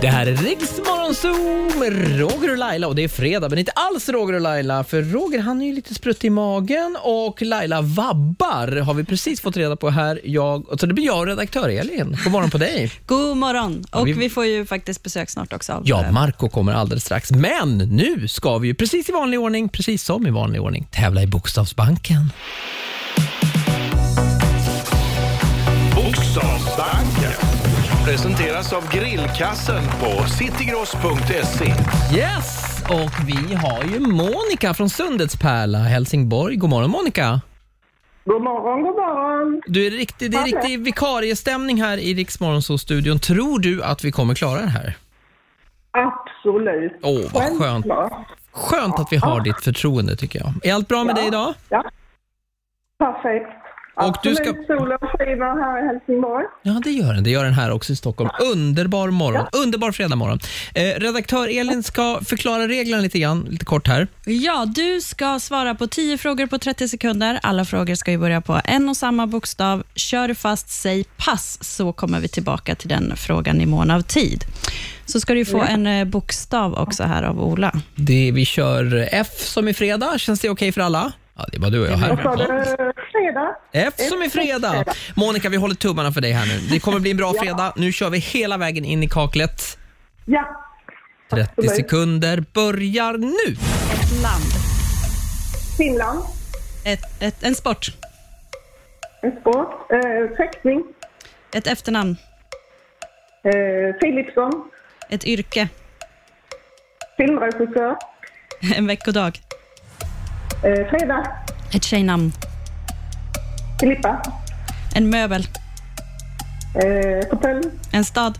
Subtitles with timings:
[0.00, 3.72] Det här är Riksmorgon Zoo med Roger och Laila och det är fredag men inte
[3.72, 7.80] alls Roger och Laila för Roger han är ju lite sprutt i magen och Laila
[7.82, 10.20] vabbar har vi precis fått reda på här.
[10.24, 12.16] Jag, så det blir jag och redaktör Elin.
[12.24, 12.92] God morgon på dig.
[13.06, 13.84] God morgon.
[13.90, 14.30] Och vi- vi...
[14.30, 17.30] får ju faktiskt besök snart också av Ja, eh, Marco kommer alldeles strax.
[17.30, 21.22] Men nu ska vi ju precis i vanlig ordning, precis som i vanlig ordning, tävla
[21.22, 22.32] i Bokstavsbanken.
[25.94, 26.55] Bokstavsbanken
[28.06, 31.64] presenteras av Grillkassen på citygross.se.
[32.16, 32.82] Yes!
[32.90, 36.56] Och vi har ju Monica från Sundets Pärla, Helsingborg.
[36.56, 37.40] God morgon Monica.
[38.24, 39.62] God morgon, god morgon.
[39.66, 43.18] Du är riktig, det är riktig vikariestämning här i Riksmorgonzoo-studion.
[43.18, 44.96] Tror du att vi kommer klara det här?
[45.90, 46.98] Absolut.
[47.02, 47.86] Åh, vad skönt.
[48.52, 50.66] Skönt att vi har ditt förtroende tycker jag.
[50.66, 51.54] Är allt bra med dig idag?
[51.68, 51.84] Ja.
[52.98, 53.65] Perfekt.
[53.96, 54.36] Och du Absolut.
[54.36, 56.44] ska- Solen skiner här i Helsingborg.
[56.62, 57.24] Ja, det gör den.
[57.24, 58.30] Det gör den här också i Stockholm.
[58.52, 59.46] Underbar morgon.
[59.52, 60.38] Underbar fredagmorgon.
[60.74, 64.08] Eh, redaktör Elin ska förklara reglerna lite grann, lite kort här.
[64.24, 67.38] Ja, du ska svara på 10 frågor på 30 sekunder.
[67.42, 69.82] Alla frågor ska ju börja på en och samma bokstav.
[69.94, 74.44] Kör fast, säg pass, så kommer vi tillbaka till den frågan i mån av tid.
[75.06, 77.72] Så ska du få en eh, bokstav också här av Ola.
[77.94, 80.18] Det, vi kör F som i fredag.
[80.18, 81.12] Känns det okej för alla?
[81.38, 82.86] Ja, det var du och jag Och så är här.
[82.86, 83.56] det fredag.
[83.72, 84.84] F som i fredag.
[85.14, 86.58] Monica, vi håller tummarna för dig här nu.
[86.70, 87.42] Det kommer bli en bra Ja.
[87.42, 87.72] fredag.
[87.76, 89.78] Nu kör vi hela vägen in i kaklet.
[90.24, 90.62] Ja.
[91.30, 91.70] 30 Absolut.
[91.70, 93.52] sekunder börjar nu.
[93.92, 94.44] Ett land.
[95.78, 96.20] Finland.
[96.84, 97.86] Ett, ett, en sport.
[99.22, 99.90] En sport.
[99.92, 100.82] Eh, fäktning.
[101.54, 102.16] Ett efternamn.
[103.44, 104.70] Eh, Philipsson.
[105.10, 105.68] Ett yrke.
[107.16, 107.96] Filmregissör.
[108.76, 109.38] En veckodag.
[110.62, 111.26] Eh, fredag.
[111.72, 112.32] Ett tjejnamn.
[113.80, 114.22] Filippa.
[114.94, 115.46] En möbel.
[116.74, 117.64] Eh, fåtölj.
[117.92, 118.38] En stad.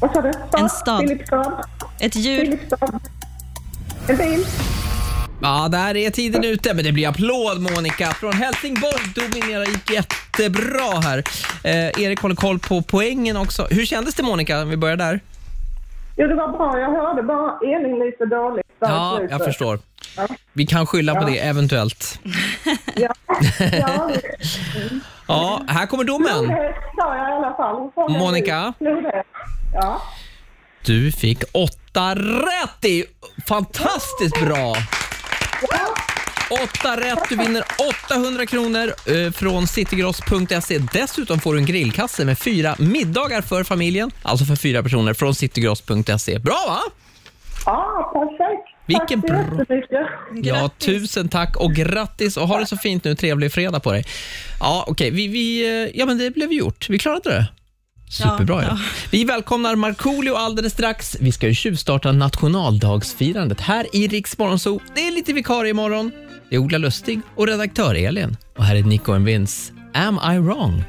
[0.00, 0.32] Vad sa du?
[0.58, 1.00] En stad.
[1.00, 1.64] Filipstad.
[2.00, 2.44] Ett djur.
[2.44, 3.00] Filipstad.
[4.08, 4.44] En bil.
[5.42, 9.02] Ja, där är tiden ute, men det blir applåd Monica från Helsingborg.
[9.14, 11.18] Dominerar, gick jättebra här.
[11.64, 13.66] Eh, Erik håller koll på poängen också.
[13.70, 15.20] Hur kändes det Monica, om vi börjar där?
[16.16, 16.78] Jo, det var bra.
[16.78, 18.66] Jag hörde bara Elin lite dåligt.
[18.78, 19.78] Ja, jag förstår.
[20.52, 21.26] Vi kan skylla på Ja.
[21.26, 22.20] det, eventuellt.
[22.96, 23.08] Ja,
[23.72, 24.10] ja
[25.26, 26.46] Ja, här kommer domen.
[26.96, 28.10] sa jag i alla fall.
[28.18, 28.72] Monica?
[29.74, 30.02] Ja.
[30.84, 32.84] Du fick åtta rätt!
[32.84, 33.04] Är
[33.46, 34.76] fantastiskt bra!
[36.64, 37.62] Åtta rätt, du vinner
[38.10, 40.78] 800 kronor eh, från citygross.se.
[40.92, 45.34] Dessutom får du en grillkasse med fyra middagar för familjen, alltså för fyra personer, från
[45.34, 46.38] citygross.se.
[46.38, 46.80] Bra va?
[47.66, 48.68] Ja, perfekt.
[49.00, 50.46] Vilken Tack så bra- jättemycket.
[50.46, 53.14] Ja, tusen tack och grattis och ha det så fint nu.
[53.14, 54.04] Trevlig fredag på dig.
[54.60, 56.86] Ja, okej, vi, vi, eh, ja men det blev gjort.
[56.90, 57.46] Vi klarade det.
[58.10, 58.78] Superbra ja, Ja,
[59.10, 61.16] Vi välkomnar Markoolio alldeles strax.
[61.20, 64.80] Vi ska ju tjuvstarta nationaldagsfirandet här i Rix Morgon Zoo.
[64.94, 66.10] Det är lite vikarie imorgon.
[66.50, 68.36] Det är Ola Lustig och redaktör Elin.
[68.56, 69.72] Och här är Nico and Vince.
[69.94, 70.84] Am I wrong?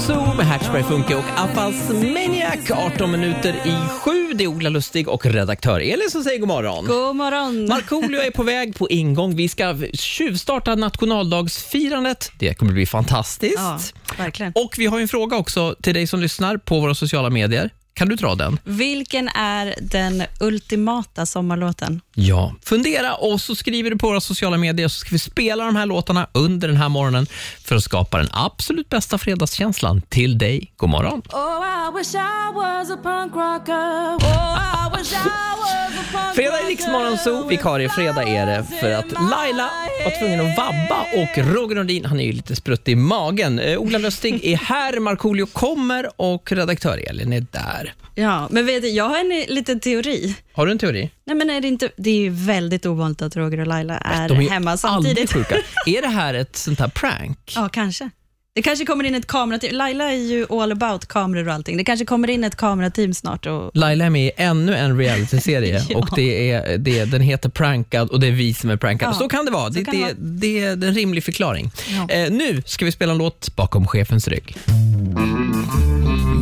[0.00, 2.70] Morgonzoo med Hatchberg Funke och Afas Maniac.
[2.70, 4.32] 18 minuter i sju.
[4.34, 6.86] Det är Ola Lustig och redaktör Elin som säger god morgon.
[6.86, 7.66] God morgon.
[7.68, 9.36] Markoolio är på väg på ingång.
[9.36, 12.32] Vi ska tjuvstarta nationaldagsfirandet.
[12.38, 13.54] Det kommer bli fantastiskt.
[13.56, 13.78] Ja,
[14.18, 14.52] verkligen.
[14.54, 17.70] Och vi har en fråga också till dig som lyssnar på våra sociala medier.
[18.00, 18.58] Kan du dra den?
[18.64, 22.00] Vilken är den ultimata sommarlåten?
[22.14, 22.54] Ja.
[22.62, 25.86] Fundera och så skriver du på våra sociala medier så ska vi spela de här
[25.86, 27.26] låtarna under den här morgonen
[27.64, 30.72] för att skapa den absolut bästa fredagskänslan till dig.
[30.76, 31.22] God morgon.
[31.32, 34.16] Oh, I wish I was a punk rocker.
[34.16, 35.16] Oh, I wish I
[35.60, 39.70] was a punk Fredag i Rix Morgon Zoo, vikarie fredag är det för att Laila
[40.04, 43.58] var tvungen att vabba och Roger Nordin, han är ju lite sprutt i magen.
[43.58, 47.89] Eh, Ola Lustig är här, Markoolio kommer och redaktör Elin är där.
[48.14, 50.36] Ja, men vet du, jag har en liten teori.
[50.52, 51.10] Har du en teori?
[51.26, 54.28] Nej, men är det, inte, det är ju väldigt ovanligt att Roger och Laila är,
[54.28, 55.32] De är hemma samtidigt.
[55.32, 55.54] sjuka.
[55.86, 57.52] Är det här ett sånt här prank?
[57.56, 58.10] Ja, kanske.
[58.54, 59.76] Det kanske kommer in ett kamerateam.
[59.76, 61.76] Laila är ju all about kameror och allting.
[61.76, 63.46] Det kanske kommer in ett kamerateam snart.
[63.46, 63.70] Och...
[63.74, 65.98] Laila är med i ännu en realityserie Ja.
[65.98, 69.12] och det är, det, den heter Prankad och det är vi som är prankade.
[69.12, 69.68] Ja, Så kan det vara.
[69.70, 71.70] Det, det, det det, är en rimlig förklaring.
[71.88, 72.14] Ja.
[72.14, 74.56] Eh, nu ska vi spela en låt bakom chefens rygg.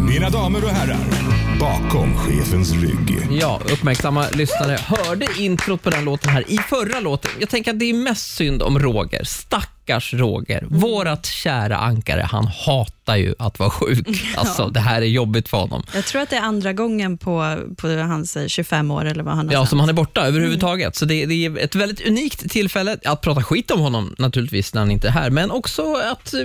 [0.08, 0.98] Mina damer och herrar,
[1.58, 3.26] bakom chefens rygg.
[3.30, 7.30] Ja, uppmärksamma lyssnare hörde introt på den låten här i förra låten.
[7.40, 9.24] Jag tänker att det är mest synd om Roger.
[9.24, 14.08] Stack stackars Roger, vårat kära ankare, han hatar ju att vara sjuk.
[14.36, 15.82] Alltså, Det här är jobbigt för honom.
[15.94, 19.34] Jag tror att det är andra gången på, på hans eh, 25 år eller vad
[19.34, 19.68] han har Ja, sänt.
[19.70, 20.96] som han är borta överhuvudtaget.
[20.96, 24.80] Så det, det är ett väldigt unikt tillfälle att prata skit om honom naturligtvis när
[24.80, 26.40] han inte är här, men också att eh,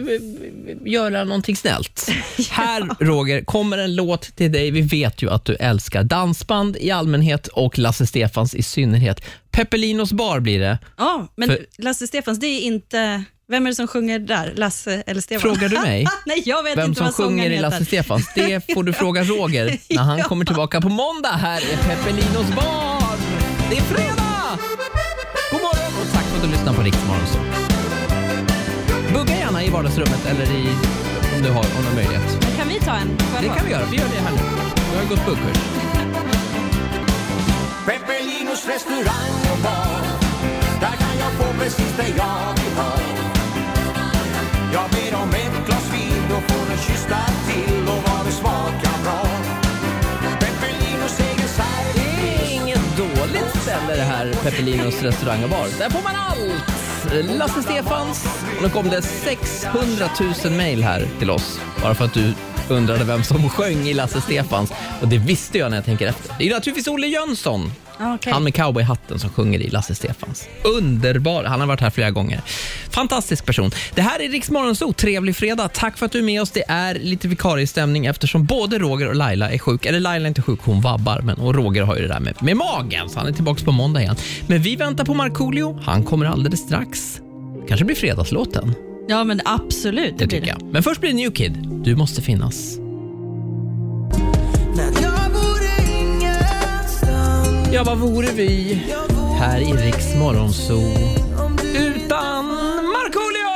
[0.85, 2.09] göra någonting snällt.
[2.51, 4.71] Här, Roger, kommer en låt till dig.
[4.71, 9.21] Vi vet ju att du älskar dansband i allmänhet och Lasse Stefans i synnerhet.
[9.51, 10.77] Peppelinos bar blir det.
[10.97, 13.23] Ja, men För- Lasse Stefans, det är inte...
[13.53, 14.53] Vem är det som sjunger där?
[14.55, 15.41] Lasse eller Stefan?
[15.41, 16.07] Frågar du mig?
[16.25, 17.85] Nej, jag vet Vem inte som vad sjunger i Lasse.
[17.85, 20.23] Stefans, det får du fråga Roger när han Ja.
[20.23, 21.29] kommer tillbaka på måndag.
[21.29, 23.17] Här är Peppelinos bar.
[23.69, 24.57] Det är fredag!
[25.51, 27.27] God morgon och tack för att du lyssnar på Riksmorgon.
[27.27, 27.37] så.
[29.13, 30.67] Bugga gärna i vardagsrummet eller i,
[31.35, 32.39] om du har, om du har möjlighet.
[32.57, 33.17] Kan vi ta en?
[33.41, 33.83] Det kan vi göra.
[33.91, 34.41] Vi gör det här nu.
[34.93, 35.57] Jag har gått buggkurs.
[37.85, 40.01] Peppelinos restaurang och bar
[40.79, 42.93] Där kan jag få precis det jag vill ha
[44.73, 47.05] jag ber om ett glas vin och får en kyss
[47.47, 49.27] till och vad det smakar bra
[50.39, 51.49] Peppelinos egen
[51.95, 55.67] Det är inget dåligt ställe det här, Peppelinos restaurang och bar.
[55.79, 56.83] Där får man allt!
[57.37, 58.25] Lasse Stefans.
[58.57, 60.09] Och nu kom det 600
[60.45, 61.59] 000 mejl här till oss.
[61.81, 62.33] Bara för att du
[62.69, 64.73] undrade vem som sjöng i Lasse Stefans.
[65.01, 66.35] Och det visste jag när jag tänker efter.
[66.39, 67.71] Det är naturligtvis Olle Jönsson.
[67.99, 68.33] Ja, okej.
[68.33, 70.47] Han med cowboyhatten som sjunger i Lasse Stefans.
[70.63, 71.43] Underbar.
[71.43, 72.41] Han har varit här flera gånger.
[72.89, 73.71] Fantastisk person.
[73.95, 74.93] Det här är Rix Morgonzoo.
[74.93, 75.67] Trevlig fredag.
[75.67, 76.51] Tack för att du är med oss.
[76.51, 79.85] Det är lite vikariestämning eftersom både Roger och Laila är sjuk.
[79.85, 81.21] Eller Laila är inte sjuk, hon vabbar.
[81.21, 83.71] Men, och Roger har ju det där med, med magen, så han är tillbaka på
[83.71, 84.15] måndag igen.
[84.47, 85.79] Men vi väntar på Markoolio.
[85.83, 87.19] Han kommer alldeles strax.
[87.67, 88.75] Kanske blir fredagslåten.
[89.07, 90.17] Ja, men absolut.
[90.17, 90.61] Det blir tycker jag.
[90.73, 91.67] Men först blir det New Kid.
[91.83, 92.77] Du måste finnas.
[97.71, 98.81] Ja, vad vore vi
[99.39, 100.81] här i Riks Morgonzoo
[101.75, 103.53] utan Markoolio?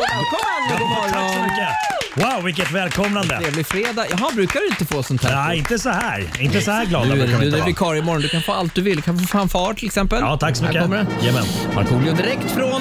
[0.00, 0.68] Välkommen!
[0.68, 0.78] God
[1.12, 1.42] Tack så morgon!
[1.42, 2.34] mycket.
[2.34, 3.38] Wow, vilket välkomnande.
[3.38, 4.06] Trevlig fredag.
[4.10, 5.46] Jaha, brukar du inte få sånt här?
[5.48, 6.30] Nej, inte så här.
[6.40, 7.66] Inte så här glada Du, brukar vi du, inte är vara.
[7.66, 8.22] vikarie imorgon.
[8.22, 8.96] Du kan få allt du vill.
[8.96, 10.18] Du kan få fanfar till exempel.
[10.20, 10.82] Ja, tack så Här mycket.
[10.82, 11.06] kommer det.
[11.20, 11.44] Jajamän.
[11.74, 12.80] Markoolio direkt från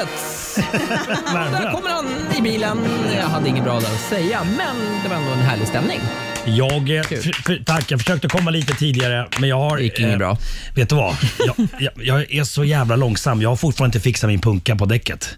[0.00, 1.62] eh, landet.
[1.62, 2.06] Där kommer han
[2.38, 2.78] i bilen.
[3.16, 6.00] Jag hade inget bra där att säga, men det var ändå en härlig stämning.
[6.46, 7.18] Jag, eh, Kul.
[7.24, 9.76] f- f- tack, jag försökte komma lite tidigare men jag har...
[9.76, 10.38] Det gick inget bra.
[10.74, 11.16] Vet du vad?
[11.38, 13.42] Jag, jag, jag är så jävla långsam.
[13.42, 15.28] Jag har fortfarande inte fixat min punka på däcket.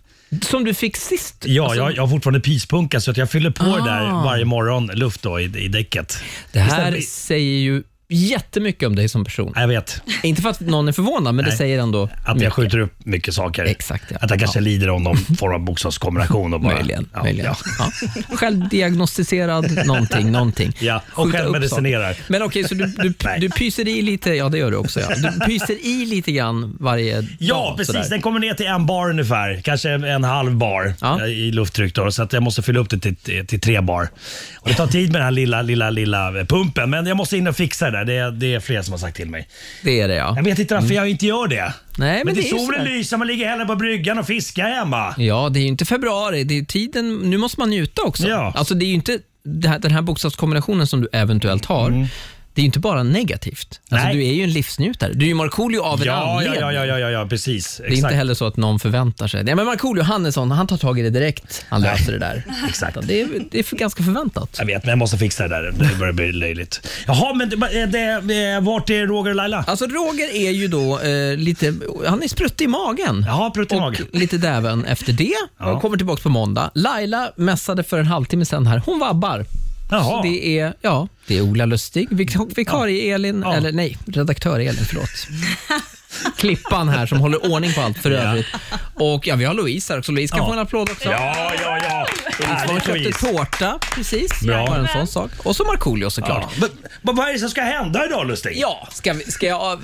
[0.42, 1.34] Som du fick sist.
[1.46, 4.22] Ja, Alltså, jag, jag har fortfarande pyspunka så att jag fyller på det där Ah.
[4.24, 6.18] varje morgon, luft då, i, i däcket.
[6.52, 9.52] Det här Istället- säger ju jättemycket om dig som person.
[9.56, 11.58] Jag vet Inte för att någon är förvånad, men det Nej.
[11.58, 12.52] säger ändå att jag mycket.
[12.52, 13.64] skjuter upp mycket saker.
[13.64, 14.16] Exakt, ja.
[14.20, 14.62] Att jag kanske Ja.
[14.62, 16.54] lider av någon form av bokstavskombination.
[16.54, 17.08] Och bara, Möjligen.
[17.14, 17.54] Ja, möjligen.
[17.78, 17.90] Ja.
[18.28, 18.36] Ja.
[18.36, 20.72] Självdiagnostiserad någonting, någonting.
[20.80, 22.08] Ja, och Skjuta upp självmedicinerar.
[22.12, 22.24] saker.
[22.28, 23.40] Men okej, så du, du, Nej.
[23.40, 25.00] du pyser i lite, ja det gör du också.
[25.00, 25.08] Ja.
[25.16, 27.76] Du pyser i lite grann varje Ja, dag.
[27.76, 27.94] precis.
[27.94, 28.08] sådär.
[28.10, 29.60] Den kommer ner till en bar ungefär.
[29.64, 31.20] Kanske en halv bar Ja.
[31.20, 31.94] eh, i lufttryck.
[31.94, 34.08] Då, så att jag måste fylla upp det till, till tre bar.
[34.56, 36.90] Och det tar tid med den här lilla, lilla, lilla pumpen.
[36.90, 38.04] Men jag måste in och fixa det där.
[38.04, 39.48] Det, är- det är fler som har sagt till mig.
[39.82, 40.32] Det är det ja.
[40.37, 41.72] Jag vet inte varför jag inte gör det.
[41.98, 42.84] Nej, men men det är ju solen sådär.
[42.84, 45.14] lyser, man ligger hellre på bryggan och fiskar hemma.
[45.19, 46.44] Ja, det är ju inte februari.
[46.44, 48.28] Det är tiden, nu måste man njuta också.
[48.28, 48.52] Ja.
[48.56, 52.08] Alltså, det är ju inte det här, den här bokstavskombinationen som du eventuellt har.
[52.56, 53.80] Det är ju inte bara negativt.
[53.90, 54.16] Alltså, Nej.
[54.16, 55.12] du är ju en livsnjutare.
[55.12, 56.60] Du är ju Markoolio av en Ja, ja, anledning.
[56.60, 57.76] ja, ja, ja, ja, ja, precis.
[57.76, 59.44] Det är inte heller så att någon förväntar sig.
[59.44, 60.50] Nej, men Markoolio, han är sån.
[60.50, 61.64] Han tar tag i det direkt.
[61.68, 62.44] Han löser det där.
[62.68, 62.98] Exakt.
[63.02, 64.56] Det är, det är för ganska förväntat.
[64.58, 65.72] Jag vet, men jag måste fixa det där.
[65.72, 66.88] Det börjar bli löjligt.
[67.06, 69.64] Jaha, men det, det, det, vart är Roger och Laila?
[69.66, 71.75] Alltså Roger är ju då eh, lite,
[72.06, 73.25] han är sprutt i magen.
[73.26, 74.06] Jaha, prutt i och magen.
[74.12, 75.32] lite däven efter det.
[75.58, 75.72] Ja.
[75.72, 76.70] Och kommer tillbaka på måndag.
[76.75, 78.82] Laila mässade för en halvtimme sedan här.
[78.86, 79.44] Hon vabbar.
[79.90, 80.05] Jaha.
[80.05, 83.55] Så det är, ja, det är Ola Lustig, vik- vikarie Elin, Ja.
[83.55, 85.11] eller nej, redaktör Elin, förlåt.
[86.37, 88.47] Klippan här som håller ordning på allt för övrigt.
[88.95, 90.12] Och ja, vi har Louise här också.
[90.12, 90.47] Louise kan Ja.
[90.47, 91.09] få en applåd också.
[91.11, 92.07] Ja, ja, ja.
[92.38, 93.19] Hon Härligt köpte Louise.
[93.33, 94.40] tårta precis.
[94.43, 94.66] Bra.
[94.66, 95.31] Bara en sån sak.
[95.38, 96.43] Och så Markoolio såklart.
[96.43, 96.49] Ja.
[96.61, 96.71] Men,
[97.02, 98.52] men vad är det som ska hända idag Lustig?
[98.57, 99.81] Ja, ska, vi, ska jag...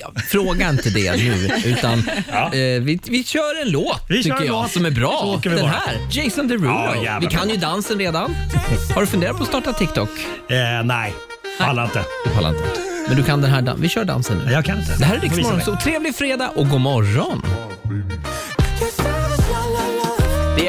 [0.00, 2.44] Ja, fråga inte det nu, utan Ja.
[2.44, 4.70] eh, vi, vi kör en låt Vi kör tycker en jag låt.
[4.72, 5.22] som är Så bra.
[5.36, 5.82] åker vi Den bara.
[5.86, 6.68] här, Jason Derulo.
[7.04, 7.50] Ja, vi kan bra.
[7.54, 8.34] ju dansen redan.
[8.94, 10.08] Har du funderat på att starta TikTok?
[10.50, 11.14] Eh, nej,
[11.60, 12.04] pallar inte.
[12.24, 12.64] Du pallar inte.
[13.08, 14.52] Men du kan den här, dan- vi kör dansen nu.
[14.52, 14.96] Jag kan inte.
[14.98, 15.64] Det här är Får visa Riksmorgon, mig.
[15.66, 17.42] så trevlig fredag och god morgon.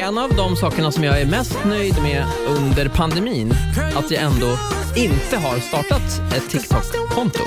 [0.00, 3.54] Det är en av de sakerna som jag är mest nöjd med under pandemin.
[3.94, 4.58] Att jag ändå
[4.96, 6.02] inte har startat
[6.36, 7.38] ett TikTok-konto.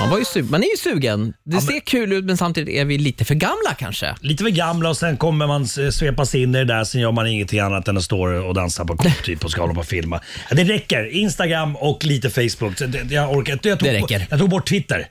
[0.00, 1.32] Man, var ju su- man är ju sugen.
[1.44, 4.14] Det ser kul ut men samtidigt är vi lite för gamla kanske.
[4.20, 6.84] Lite för gamla och sen kommer man s- svepas in i det där.
[6.84, 9.80] Sen gör man ingenting annat än att stå och dansa på kort typ hålla på
[9.80, 10.20] och filma.
[10.50, 11.14] Ja, Det räcker.
[11.16, 12.78] Instagram och lite Facebook.
[12.78, 14.26] Det- Jag, orkar, jag, tog, Det räcker.
[14.30, 15.06] jag tog bort Twitter.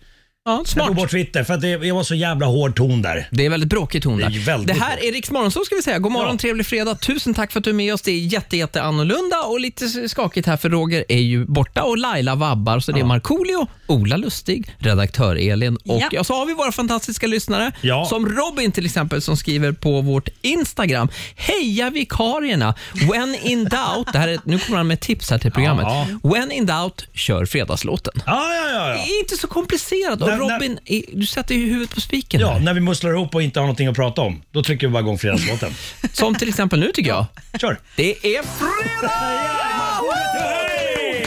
[0.50, 0.88] Ja, Jag smart.
[0.88, 3.28] tog bort Twitter för att det, det var så jävla hård ton där.
[3.32, 4.36] Det är väldigt bråkig ton Det där.
[4.36, 6.00] är väldigt Det här är Riks Morgonzoo ska vi säga.
[6.00, 6.38] God morgon, Ja.
[6.38, 6.96] trevlig fredag.
[6.96, 8.02] Tusen tack för att du är med oss.
[8.02, 11.98] Det är jätte, jätte annorlunda och lite skakigt här för Roger är ju borta och
[11.98, 12.80] Laila vabbar.
[12.80, 16.08] Så det är Markoolio, Ola Lustig, redaktör Elin och Ja.
[16.12, 18.06] ja, så har vi våra fantastiska lyssnare Ja.
[18.06, 21.10] som Robin till exempel som skriver på vårt Instagram.
[21.36, 22.76] Heja vikarierna!
[23.12, 25.86] When in doubt, det här är, nu kommer han med tips här till programmet.
[25.90, 26.30] Ja.
[26.30, 28.14] When in doubt, kör fredagslåten.
[28.26, 28.80] Ja, ja, ja.
[28.88, 29.04] Det ja.
[29.04, 30.22] är inte så komplicerat.
[30.22, 30.80] Och när- Robin,
[31.14, 32.60] du sätter ju huvudet på spiken Ja, här.
[32.60, 35.00] när vi musslar ihop och inte har någonting att prata om, då trycker vi bara
[35.00, 35.74] igång fredagslåten.
[36.14, 37.26] Som till exempel nu tycker jag.
[37.62, 37.80] Kör!
[37.96, 39.14] Det är fredag!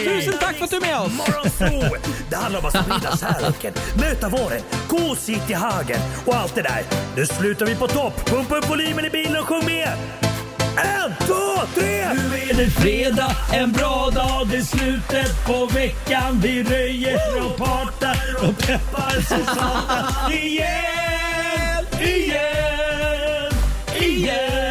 [0.04, 1.12] Tusen tack för att du är med oss!
[1.12, 1.96] Morgonzoo!
[2.30, 6.82] Det handlar om att sprida kärleken, möta våren, gosigt i hagen och allt det där.
[7.16, 8.26] Nu slutar vi på topp!
[8.30, 9.88] Pumpa upp volymen i bilen och sjung med!
[10.76, 12.08] En, två, tre!
[12.14, 16.40] Nu är det fredag, en bra dag, det är slutet på veckan.
[16.42, 20.32] Vi röjer och partar och peppar Susanna satan.
[20.32, 23.52] Igen, igen,
[23.94, 24.61] igen,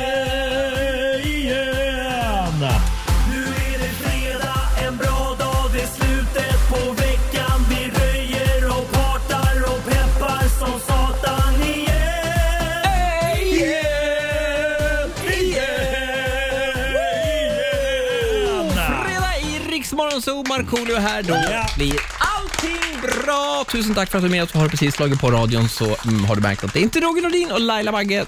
[20.11, 21.23] i Riksmorgonzoo, Markoolio här.
[21.23, 21.65] Då Ja.
[21.77, 23.65] blir allting bra.
[23.71, 24.51] Tusen tack för att du är med oss.
[24.53, 26.99] Har du precis slagit på radion så mm, har du märkt att det är inte
[26.99, 28.25] Roger Nordin och Laila Bagge.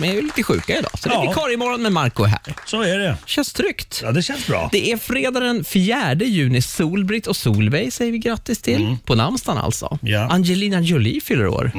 [0.00, 0.90] De är ju lite sjuka idag.
[0.98, 1.28] Så det är Ja.
[1.30, 2.40] vikarie imorgon med Marco här.
[2.66, 3.16] Så är det.
[3.26, 4.00] Känns tryggt.
[4.04, 4.68] Ja, det känns bra.
[4.72, 6.62] Det är fredag den 4 juni.
[6.62, 8.96] Solbritt och Solveig säger vi grattis till.
[9.04, 9.98] På namnsdagen alltså.
[10.02, 10.12] Mm.
[10.14, 10.18] Ja.
[10.20, 10.30] Mm.
[10.32, 11.72] Angelina Jolie fyller år.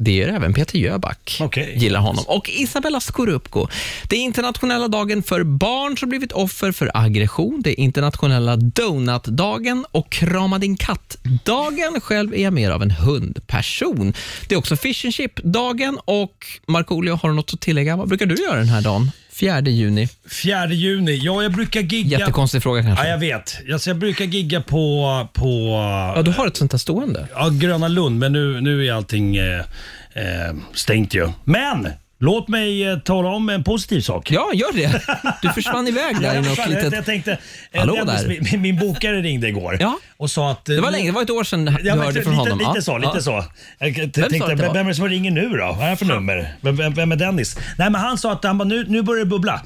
[0.00, 1.38] Det gör även Peter Jöback.
[1.40, 1.74] Okej.
[1.76, 2.24] Gillar honom.
[2.26, 3.66] Och Isabella Scorupco.
[4.08, 7.60] Det är internationella dagen för barn som blivit offer för aggression.
[7.64, 12.00] Det är internationella donutdagen och krama din katt-dagen.
[12.00, 14.12] Själv är jag mer av en hundperson.
[14.48, 17.96] Det är också fish and chip-dagen och Markoolio, har du något att tillägga?
[17.96, 19.10] Vad brukar du göra den här dagen?
[19.40, 20.08] 4 juni.
[20.42, 21.16] 4 juni.
[21.16, 22.18] Ja, jag brukar gigga...
[22.18, 23.04] Jättekonstig fråga kanske.
[23.04, 23.60] Ja, jag vet.
[23.72, 25.48] Alltså, jag brukar gigga på, på
[26.16, 27.28] Ja, du har ett sånt här stående.
[27.34, 29.58] ja, Gröna Lund, men nu, nu är allting eh,
[30.12, 31.28] eh, stängt ju.
[31.44, 31.88] Men!
[32.20, 34.30] Låt mig eh, tala om en positiv sak.
[34.30, 35.02] Ja, gör det.
[35.42, 36.92] Du försvann iväg där i något jag, litet...
[36.92, 37.38] jag tänkte,
[37.72, 38.38] eh, Hallå Dennis, där.
[38.52, 39.98] Min, min bokare ringde igår Ja.
[40.16, 40.68] och sa att...
[40.68, 42.42] eh, Det var länge, det var ett år sedan du Ja, men hörde från lite,
[42.42, 42.58] honom.
[42.58, 42.82] Lite Ja.
[42.82, 43.20] så, lite Ja.
[43.20, 43.44] så.
[43.78, 44.74] Jag t- sa tänkte, att det vem, var?
[44.74, 45.72] vem är det som ringer nu då?
[45.78, 46.54] Vad är det för nummer?
[46.60, 47.56] Vem, vem, vem är Dennis?
[47.78, 49.60] Nej, men han sa att han bara, nu, nu börjar det bubbla.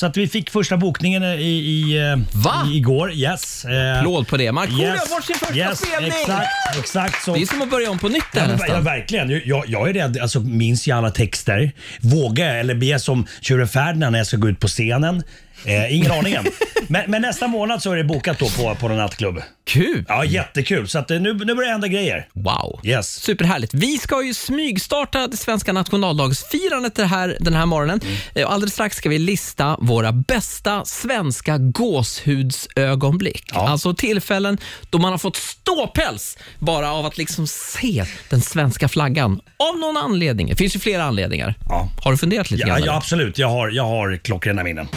[0.00, 2.68] Så att vi fick första bokningen i, i, eh, Va?
[2.72, 3.12] i, igår.
[3.12, 3.64] Yes.
[3.64, 4.52] Eh, Applåd på det.
[4.52, 6.12] Markoolio har fått sin första yes, spelning!
[6.20, 7.34] Exakt, exakt så.
[7.34, 8.68] Det är som att börja om på nytt där Ja, nästan.
[8.70, 9.40] ja, verkligen.
[9.44, 10.18] Jag, jag är rädd.
[10.22, 11.72] Alltså, minns jag alla texter?
[12.00, 12.60] Vågar jag?
[12.60, 15.22] Eller blir jag som tjuren Ferdinand när jag ska gå ut på scenen?
[15.64, 16.46] Eh, ingen aning än.
[16.88, 19.42] Men, men nästa månad så är det bokat då på, på någon nattklubb.
[19.66, 20.04] Kul!
[20.08, 20.88] Ja, jättekul.
[20.88, 22.28] Så att, eh, nu, nu börjar det hända grejer.
[22.34, 22.80] Wow.
[22.84, 23.06] Yes.
[23.20, 23.74] Superhärligt.
[23.74, 28.00] Vi ska ju smygstarta det svenska nationaldagsfirandet det här, den här morgonen.
[28.04, 28.16] Mm.
[28.34, 33.44] Eh, och Alldeles strax ska vi lista våra bästa svenska gåshudsögonblick.
[33.54, 33.68] Ja.
[33.68, 34.58] Alltså tillfällen
[34.90, 39.40] då man har fått ståpäls bara av att liksom se den svenska flaggan.
[39.56, 40.48] Av någon anledning.
[40.48, 41.54] Det finns ju flera anledningar.
[41.68, 41.88] Ja.
[42.04, 42.78] Har du funderat lite Ja, grann?
[42.78, 42.96] ja, eller?
[42.96, 43.38] absolut.
[43.38, 44.88] Jag har, jag har klockrena minnen.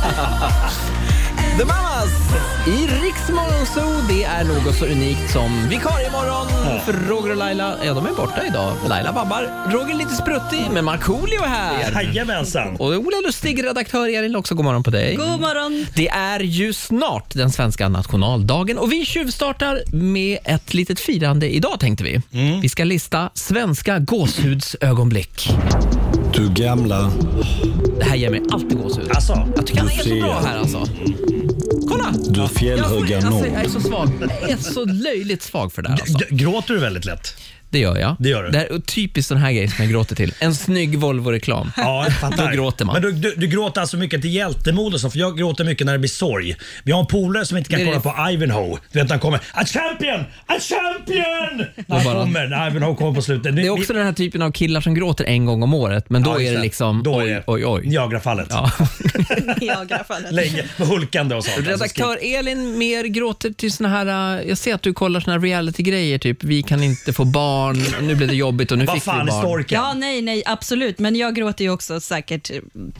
[1.58, 2.12] The Mamas
[2.66, 4.02] i Riksmorgon Zoo.
[4.08, 6.46] Det är något så unikt som vikariemorgon
[6.84, 7.74] för Roger och Laila.
[7.84, 8.76] Ja, de är borta idag.
[8.88, 9.70] Laila vabbar.
[9.72, 12.02] Roger är lite spruttig, men Markoolio är här.
[12.02, 12.76] Jajamensan.
[12.76, 15.16] Och Ola Lustig, redaktör Elin, också god morgon på dig.
[15.16, 15.86] God morgon.
[15.94, 21.80] Det är ju snart den svenska nationaldagen och vi tjuvstartar med ett litet firande idag
[21.80, 22.20] tänkte vi.
[22.62, 25.48] Vi ska lista svenska gåshudsögonblick.
[26.34, 27.12] Du gamla,
[27.98, 29.10] Det här ger mig alltid gåshud.
[29.10, 30.20] Alltså, Jag tycker han är så ser.
[30.20, 30.86] bra här alltså.
[31.88, 32.14] Kolla!
[32.28, 34.08] du fjällhöga alltså, jag är så svag.
[34.42, 36.18] Jag är så löjligt svag för det här alltså.
[36.18, 37.34] g- gråter du väldigt lätt?
[37.70, 38.16] Det gör jag.
[38.18, 38.50] Det gör du.
[38.50, 40.34] Det här är typiskt sån här grej som jag gråter till.
[40.38, 41.72] En snygg Volvo-reklam.
[41.76, 42.46] Ja, jag fattar.
[42.50, 42.92] Då gråter man.
[42.92, 45.86] Men du, du, du gråter alltså mycket till hjältemod och så, för jag gråter mycket
[45.86, 46.56] när det blir sorg.
[46.84, 48.78] Vi har en polare som inte kan Det är kolla på Ivanhoe.
[48.92, 50.20] Du vet när han kommer “A champion!
[50.46, 53.56] A champion!” När han bara- kommer, när Ivanhoe kommer på slutet.
[53.56, 56.22] Det är också den här typen av killar som gråter en gång om året, men
[56.22, 57.86] då är det liksom Då är oj, det oj, oj.
[57.88, 58.46] Niagarafallet.
[58.50, 58.70] Ja.
[59.60, 60.32] Niagarafallet.
[60.32, 61.56] Länge, med hulkande och sånt.
[61.56, 65.32] Alltså, Redaktör Elin mer gråter till såna här, äh, jag ser att du kollar såna
[65.32, 67.24] här reality-grejer, typ vi kan inte få
[67.60, 69.42] barn, nu blev det jobbigt och nu Vad fick vi fan är barn.
[69.42, 69.80] storken?
[69.80, 70.98] Ja, nej, nej, absolut.
[70.98, 72.50] Men jag gråter ju också säkert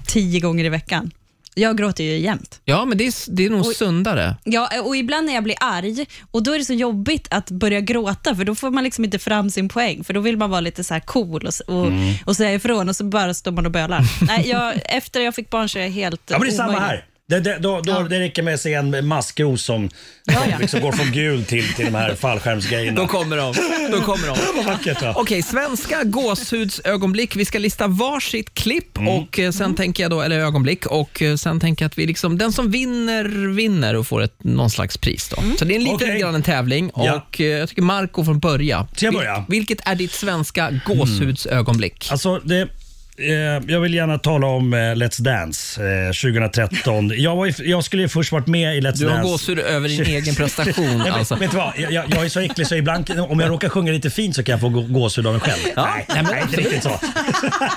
[0.07, 1.11] tio gånger i veckan.
[1.55, 2.61] Jag gråter ju jämt.
[2.65, 4.37] Ja, men det är, det är nog sundare.
[4.45, 7.81] Ja, och ibland när jag blir arg och då är det så jobbigt att börja
[7.81, 10.61] gråta för då får man liksom inte fram sin poäng för då vill man vara
[10.61, 11.93] lite så här cool och, och,
[12.27, 14.05] och säga ifrån och så bara står man och bölar.
[14.27, 16.69] Nej, jag, efter jag fick barn så är jag helt Ja, men det är samma
[16.69, 16.87] omöjlig.
[16.89, 17.05] här.
[17.31, 19.91] Det, det, då, då, det räcker med att se en maskros som,
[20.33, 23.01] som liksom går från gul till, till de här fallskärmsgrejerna.
[23.01, 23.55] Då kommer de.
[23.93, 24.37] Då kommer de.
[24.57, 25.15] Vad vackert va?
[25.17, 27.37] Okej, svenska gåshudsögonblick.
[27.37, 29.09] Vi ska lista varsitt klipp Mm.
[29.15, 32.07] och eh, sen tänker jag då, eller ögonblick och eh, sen tänker jag att vi
[32.07, 35.43] liksom, den som vinner, vinner och får ett, någon slags pris då.
[35.59, 36.21] Så det är en liten Okej.
[36.21, 37.15] grann en tävling Ja.
[37.29, 38.87] och eh, jag tycker Marco får börja.
[38.97, 39.45] Ska jag Vil- börja?
[39.49, 42.09] Vilket är ditt svenska gåshudsögonblick?
[42.11, 42.69] Alltså, det,
[43.67, 47.13] jag vill gärna tala om eh, Let's Dance eh, 2013.
[47.17, 49.31] Jag, var ju, jag skulle ju först varit med i Let's Du har Dance.
[49.33, 50.85] gåshud över din egen prestation.
[50.87, 51.35] Nej, men, alltså.
[51.35, 51.73] Vet du vad?
[51.77, 54.53] Jag, jag, är så äcklig så ibland om jag råkar sjunga lite fint så kan
[54.53, 55.59] jag få gå- gåshud av mig själv.
[55.77, 56.89] Ja, nej, nej, nej, det är riktigt så.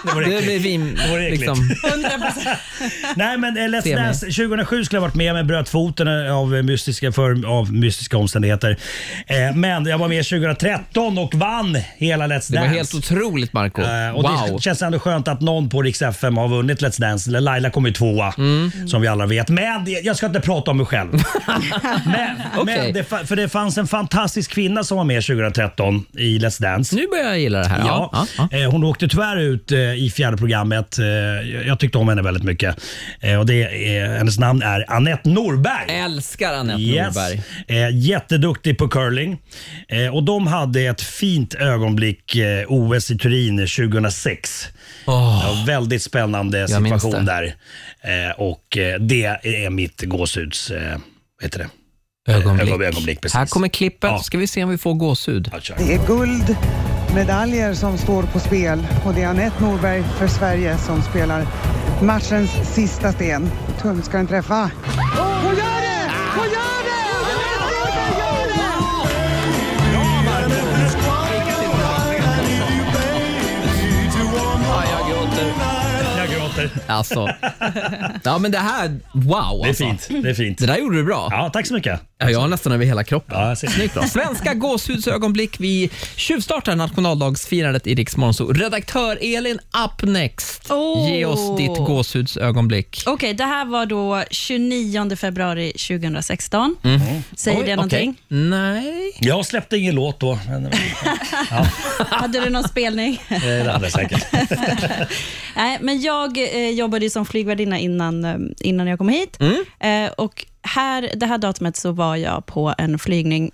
[0.06, 0.46] Det vore Det äckligt.
[0.46, 1.42] blir vin, Det vore äckligt.
[1.42, 1.70] liksom.
[1.70, 2.56] 100%.
[3.16, 3.96] Nej men eh, Let's.
[3.96, 7.74] Dance 2007 skulle jag varit med men bröt foten eh, av eh, mystiska, för, av
[7.74, 8.78] mystiska omständigheter.
[9.28, 12.54] Eh, men jag var med 2013 och vann hela Let's Dance.
[12.54, 13.82] Det var helt otroligt Marco.
[13.82, 14.56] Eh, och wow.
[14.58, 17.32] Det känns ändå skönt att någon på Rix FM har vunnit Let's Dance.
[17.32, 18.88] Laila kom ju tvåa, Mm.
[18.88, 19.50] som vi alla vet.
[19.50, 21.10] Men det, jag ska inte prata om mig själv.
[22.06, 22.78] men, Okej.
[22.78, 26.62] men det, fa- för det fanns en fantastisk kvinna som var med 2013 i Let's
[26.62, 26.96] Dance.
[26.96, 27.80] Nu börjar jag gilla det här.
[27.80, 28.28] Ja, Ja.
[28.38, 28.58] Ja, ja.
[28.60, 31.00] Eh, hon åkte tyvärr ut eh, i fjärde programmet.
[31.00, 32.76] Eh, jag- jag tyckte om henne väldigt mycket.
[33.22, 33.64] Eh, och det
[33.98, 35.86] är, hennes namn är Annette Norberg.
[36.06, 37.16] Älskar Anette Yes.
[37.16, 37.42] Norberg.
[37.68, 39.38] Eh, jätteduktig på curling.
[39.88, 44.68] Eh, och de hade ett fint ögonblick eh, OS i Turin 2006.
[45.06, 47.56] Var väldigt spännande situation det.
[48.02, 48.26] där.
[48.28, 50.72] Eh, och eh, det är mitt gåshuds...
[50.72, 50.98] Eh,
[51.38, 51.70] vad heter det?
[52.34, 52.68] Ögonblick.
[52.70, 53.36] Ögon- ögonblick precis.
[53.36, 54.10] Här kommer klippet.
[54.10, 54.20] Ja.
[54.20, 55.52] Ska vi se om vi får gåshud.
[55.78, 61.02] Det är guldmedaljer som står på spel och det är Anette Norberg för Sverige som
[61.02, 61.48] spelar
[62.02, 63.50] matchens sista sten.
[63.82, 64.72] Tum ska den träffa.
[65.18, 65.56] Gör
[76.64, 76.82] Gråter.
[76.88, 77.30] Alltså.
[78.24, 79.84] Ja, men det här, wow Det är alltså.
[79.84, 80.24] fint.
[80.24, 80.58] Det är fint.
[80.58, 81.28] Det där gjorde du bra.
[81.32, 82.00] Ja, tack så mycket.
[82.18, 83.40] Ja, jag har nästan över hela kroppen.
[83.40, 83.68] Ja, jag ser.
[83.68, 84.04] Snyggt bra.
[84.04, 85.60] Svenska gåshudsögonblick.
[85.60, 88.54] Vi tjuvstartar nationaldagsfirandet i Rix Morgon Zoo.
[88.54, 90.66] Redaktör Elin, up next.
[90.70, 91.12] Åh.
[91.12, 93.04] Ge oss ditt gåshudsögonblick.
[93.06, 96.76] Okej, det här var då 29 februari 2016.
[97.36, 98.16] Säger Oj, det någonting?
[98.28, 99.12] Nej.
[99.20, 100.40] Jag släppte ingen låt då.
[100.48, 100.72] Men,
[102.10, 103.22] Hade du någon spelning?
[103.30, 104.26] eh, det hade jag säkert.
[105.56, 109.38] Nej, men jag eh, jobbade ju som flygvärdinna innan, eh, innan jag kom hit.
[109.80, 113.52] Eh, och här, det här datumet så var jag på en flygning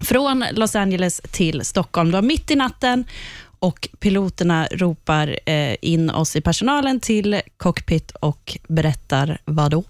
[0.00, 2.10] från Los Angeles till Stockholm.
[2.10, 3.04] Det var mitt i natten
[3.58, 9.84] och piloterna ropar eh, in oss i personalen till cockpit och berättar vad då?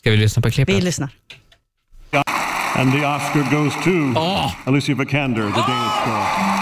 [0.00, 0.76] Ska vi lyssna på klippet?
[0.76, 1.08] Vi lyssnar.
[2.74, 4.52] And the Oscar goes to Åh.
[4.64, 6.61] Alicia Vikander, the Danish girl.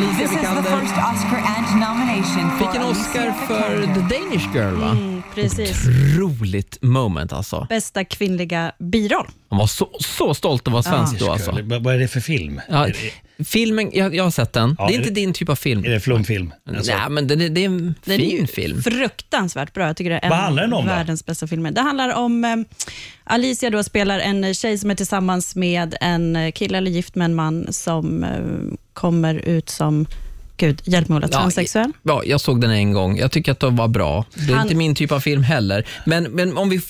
[0.00, 1.19] This is the first Oscar
[3.10, 3.82] Oscar för.
[3.94, 4.90] The Danish Girl, va?
[4.90, 5.76] Mm, precis.
[6.18, 7.66] Otroligt moment alltså.
[7.68, 9.26] Bästa kvinnliga biroll.
[9.50, 11.58] Han var så, så stolt att vara svensk då alltså.
[11.62, 12.60] Vad vad är det för film?
[12.70, 12.96] Ja, Är,
[13.38, 14.76] det, filmen, jag, jag har sett den.
[14.78, 15.84] Ja, det är är inte det- din typ av film.
[15.84, 16.52] är det flumfilm?
[16.76, 18.82] Alltså, Nej, men det, det är en Den är fin ju film.
[18.82, 19.86] fruktansvärt bra.
[19.86, 20.90] Jag tycker det är en Vad handlar den om då?
[20.92, 21.70] världens bästa filmer.
[21.70, 22.56] Det handlar om eh,
[23.24, 27.34] Alicia då spelar en tjej som är tillsammans med en kille eller gift med en
[27.34, 28.30] man som eh,
[28.92, 30.06] kommer ut som,
[30.60, 31.92] gud, hjälp mig Ola, Ja, transsexuell.
[32.02, 33.16] Ja, jag såg den en gång.
[33.18, 34.24] Jag tycker att den var bra.
[34.34, 35.86] Det är Han- inte min typ av film heller.
[36.06, 36.80] Men, men om vi,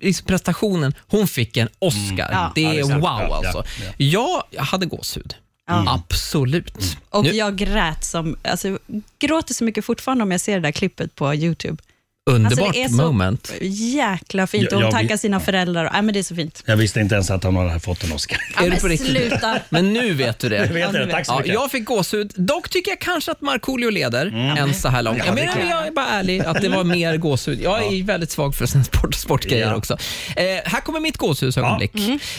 [0.00, 2.28] liksom prestationen, hon fick en Oscar.
[2.32, 2.52] Ja.
[2.54, 3.64] Det Ja, är det är wow Ja, ja, alltså.
[3.96, 4.46] ja.
[4.50, 5.34] Jag hade gåshud.
[5.68, 5.84] Ja.
[5.88, 6.96] Absolut.
[7.10, 8.78] Och Nu, jag grät som, alltså,
[9.18, 11.82] gråter så mycket fortfarande om jag ser det där klippet på YouTube.
[12.30, 13.52] Underbart alltså, det är så moment.
[13.60, 14.72] Jäkla fint.
[14.72, 15.84] Och hon tackar sina föräldrar.
[15.84, 16.62] och- Nej, men det är så fint.
[16.66, 18.38] Jag visste inte ens att han hade fått en Oscar.
[18.54, 19.10] Ja, Är men du på riktigt?
[19.10, 19.58] sluta.
[19.68, 20.56] Men nu vet du det.
[20.56, 21.06] Jag vet det.
[21.10, 21.54] Tack så Ja, mycket.
[21.54, 22.32] jag fick gåshud.
[22.36, 24.26] Dock tycker jag kanske att Markoolio leder
[24.58, 25.18] än så här långt.
[25.18, 27.60] Ja, jag, det menar, jag är bara ärlig att det var mer gåshud.
[27.62, 29.76] Jag är väldigt svag för såna sport, sportgrejer Ja.
[29.76, 29.98] också.
[30.36, 31.92] Eh, här kommer mitt gåshudsögonblick.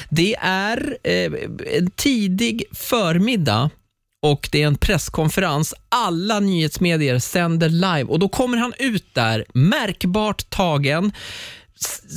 [0.10, 1.32] Det är eh,
[1.78, 3.70] en tidig förmiddag
[4.22, 5.74] och det är en presskonferens.
[5.90, 11.12] Alla nyhetsmedier sänder live och då kommer han ut där, märkbart tagen.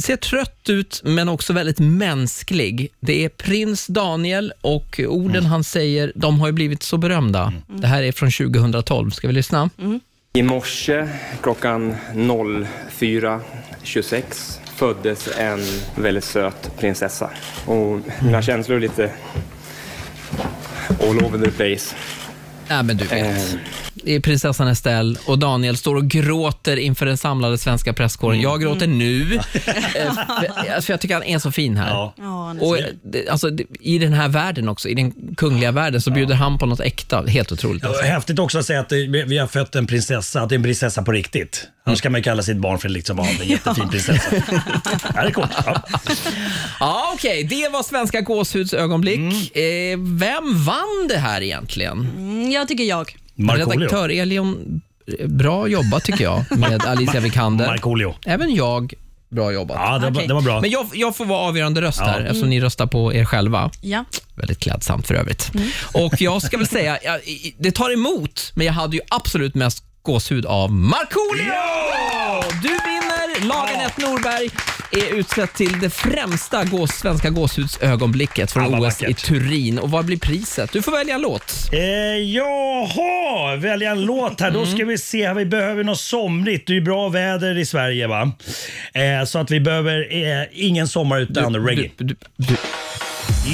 [0.05, 2.93] Ser trött ut, men också väldigt mänsklig.
[3.01, 7.53] Det är prins Daniel och orden han säger, de har ju blivit så berömda.
[7.67, 9.11] Det här är från 2012.
[9.11, 9.71] Ska vi lyssna?
[10.33, 11.09] I morse
[11.43, 15.61] klockan 04.26 föddes en
[15.97, 17.31] väldigt söt prinsessa.
[17.67, 19.13] Och mina känslor är lite
[20.99, 21.95] all over the place.
[22.69, 23.27] Nej, men du vet.
[23.27, 23.59] Eh,
[24.07, 28.41] är prinsessan Estelle och Daniel står och gråter inför den samlade svenska presskåren.
[28.41, 29.35] Jag gråter nu,
[29.95, 31.91] eh, för, alltså, jag tycker han är så fin här.
[31.91, 32.15] Ja.
[32.61, 32.85] Och eh,
[33.31, 36.81] alltså, I den här världen också, i den kungliga världen, så bjuder han på något
[36.81, 37.23] äkta.
[37.27, 37.85] Helt otroligt.
[37.85, 38.03] Alltså.
[38.03, 40.63] Häftigt också att säga att det- vi har fött en prinsessa, att det är en
[40.63, 41.67] prinsessa på riktigt.
[41.85, 44.37] Annars kan man ju kalla sitt barn för liksom, ja, en jättefin prinsessa.
[45.15, 45.51] ja, det är coolt.
[45.67, 45.83] Ja.
[46.81, 49.57] Ja, Okej, det var svenska gåshuds ögonblick.
[49.57, 52.01] Eh, vem vann det här egentligen?
[52.17, 53.17] Mm, jag tycker jag.
[53.49, 54.81] Redaktör Elion,
[55.19, 57.67] eh, bra jobbat tycker jag med Alicia Vikander.
[57.67, 58.15] Markoolio.
[58.27, 58.95] Även jag,
[59.29, 59.77] bra jobbat.
[59.81, 60.29] Ja, det, var- Okej.
[60.29, 60.61] det var bra.
[60.61, 63.71] Men jag, jag får vara avgörande röst här eftersom ni röstar på er själva.
[63.81, 64.05] Ja.
[64.35, 65.53] Väldigt klädsamt för övrigt.
[65.95, 69.55] Och jag ska väl säga, ja, i- det tar emot, men jag hade ju absolut
[69.55, 71.53] mest gåshud av Markoolio!
[72.63, 73.49] Du vinner!
[73.49, 74.51] Lagen 1 Norberg
[74.93, 79.25] är utsett till det främsta gås, svenska gåshudsögonblicket från vad OS i vackert.
[79.25, 79.79] Turin.
[79.79, 80.73] Och vad blir priset?
[80.73, 81.55] Du får välja en låt.
[81.73, 81.81] Eh,
[82.17, 84.51] jaha, välja en låt här.
[84.51, 84.77] Då Mm.
[84.77, 85.33] ska vi se.
[85.33, 86.67] Vi behöver något somrigt.
[86.67, 88.33] Det är ju bra väder i Sverige va?
[88.95, 90.09] Eh, så att vi behöver
[90.41, 91.91] eh, ingen sommar utan reggae.
[91.97, 92.57] Du, du, du.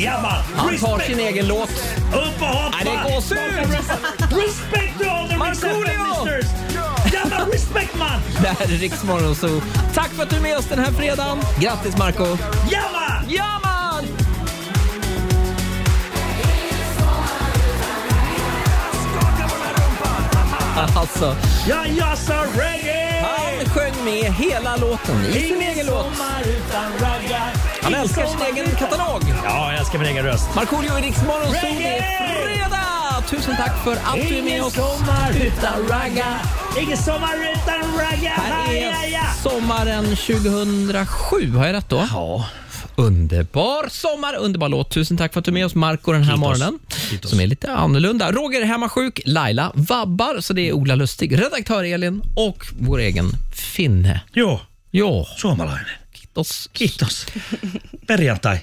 [0.05, 0.43] Ja man!
[0.57, 1.71] Han tar sin egen låt.
[2.15, 2.77] Upp och hoppa!
[2.85, 3.39] Nej, det är gåshud!
[4.43, 5.96] Respect to all the Markoolio!
[7.77, 8.43] Mixed Ja man, respect man!
[8.43, 9.61] Det här är Riksmorgon Zoo.
[9.95, 11.39] Tack för att du är med oss den här fredagen.
[11.61, 12.27] Grattis Marco
[12.71, 13.25] Ja man!
[13.29, 14.05] Ja man!
[20.97, 21.37] Alltså,
[21.69, 23.07] Ja, jag sa reggae!
[23.57, 26.07] han sjöng med hela låten i sin egen låt.
[27.83, 29.23] Han älskar sin egen katalog.
[29.45, 30.55] Ja, jag älskar min egen röst.
[30.55, 31.79] Markoolio i Riksmorgon Zoo.
[31.79, 33.06] Det är fredag!
[33.31, 34.75] Tusen tack för att du är med oss.
[34.75, 36.41] sommar utan ragga.
[36.81, 38.31] Ingen sommar utan ragga.
[38.31, 42.07] Här är sommaren 2007, har jag rätt då?
[42.11, 42.49] Ja.
[42.97, 44.91] Underbar sommar, underbar låt.
[44.91, 46.41] Tusen tack för att du är med oss Marco den här Kitos.
[46.41, 46.79] morgonen.
[47.11, 47.31] Kitos.
[47.31, 48.33] Som är lite annorlunda.
[48.33, 53.33] Roger är hemmasjuk, Laila vabbar, så det är Ola Lustig, redaktör Elin och vår egen
[53.55, 54.21] Finne.
[54.33, 54.61] Jo,
[54.91, 55.85] Ja, suomalainen.
[56.15, 56.71] kiitos.
[56.73, 57.27] Kiitos.
[58.07, 58.59] Perjantai.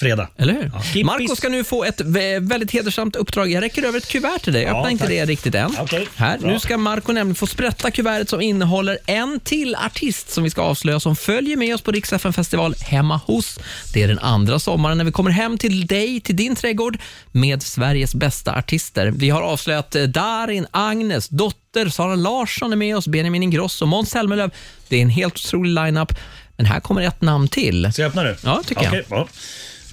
[0.00, 0.28] Fredag.
[0.36, 0.70] Eller hur?
[0.94, 1.04] Ja.
[1.04, 3.50] Marco ska nu få ett vä- väldigt hedersamt uppdrag.
[3.52, 4.62] Jag räcker över ett kuvert till dig.
[4.62, 5.10] Jag Ja, inte tack.
[5.12, 5.74] det riktigt än.
[5.80, 6.38] Okej, Här.
[6.38, 6.50] bra.
[6.50, 10.62] Nu ska Marco nämligen få sprätta kuvertet som innehåller en till artist som vi ska
[10.62, 13.58] avslöja som följer med oss på Rix festival hemma hos.
[13.92, 16.98] Det är den andra sommaren när vi kommer hem till dig, till din trädgård
[17.32, 19.06] med Sveriges bästa artister.
[19.16, 24.10] Vi har avslöjat eh, Darin, Agnes, Dotter, Sara Larsson är med oss, Benjamin Ingrosso, Måns
[24.10, 24.50] Zelmerlöw.
[24.88, 26.12] Det är en helt otrolig lineup.
[26.56, 27.92] Men här kommer ett namn till.
[27.92, 28.36] Ska jag öppna nu?
[28.44, 28.90] Ja, tycker jag.
[28.92, 29.28] Okej, ja.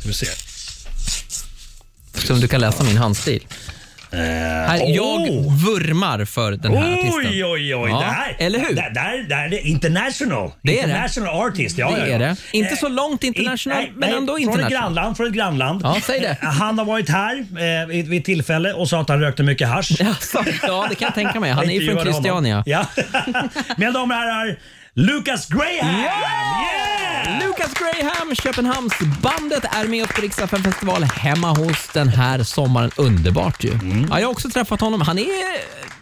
[0.06, 0.26] Vi se.
[2.14, 3.48] Som du kan läsa min handstil.
[4.12, 4.96] Eh, Här, oh!
[4.96, 7.32] Jag vurmar för den här artisten.
[7.32, 7.90] Oj, oj, oj.
[7.90, 8.76] Ja, det här, eller hur?
[8.76, 10.52] Där, där, där är det international.
[10.62, 10.90] Det är det.
[10.90, 11.78] international artist.
[11.78, 12.14] Ja, Det ja, ja.
[12.16, 12.36] är det.
[12.52, 14.66] Inte Eh, så långt international, nej, men ändå Från international.
[14.74, 15.18] ett grannland.
[15.18, 15.82] Från ett grannland.
[15.84, 16.38] Ja, säg det.
[16.42, 17.38] Eh, Han har varit här
[17.82, 19.92] eh, vid, vid tillfälle och sa att han rökte mycket hasch.
[20.00, 20.46] Jaså?
[20.68, 21.52] Ja, det kan jag tänka mig.
[21.52, 22.14] Han är ju från honom.
[22.14, 22.64] Christiania.
[22.66, 22.86] Ja.
[23.78, 24.58] Mina damer och herrar,
[24.98, 26.04] Lucas Graham!
[26.04, 27.40] Yeah!
[27.46, 32.92] Lucas Graham, Köpenhamnsbandet, är med oss på Rix festival hemma hos den här sommaren.
[32.96, 33.74] Underbart ju.
[33.74, 34.08] Mm.
[34.10, 35.02] Ja, jag har också träffat honom.
[35.02, 35.26] Han är...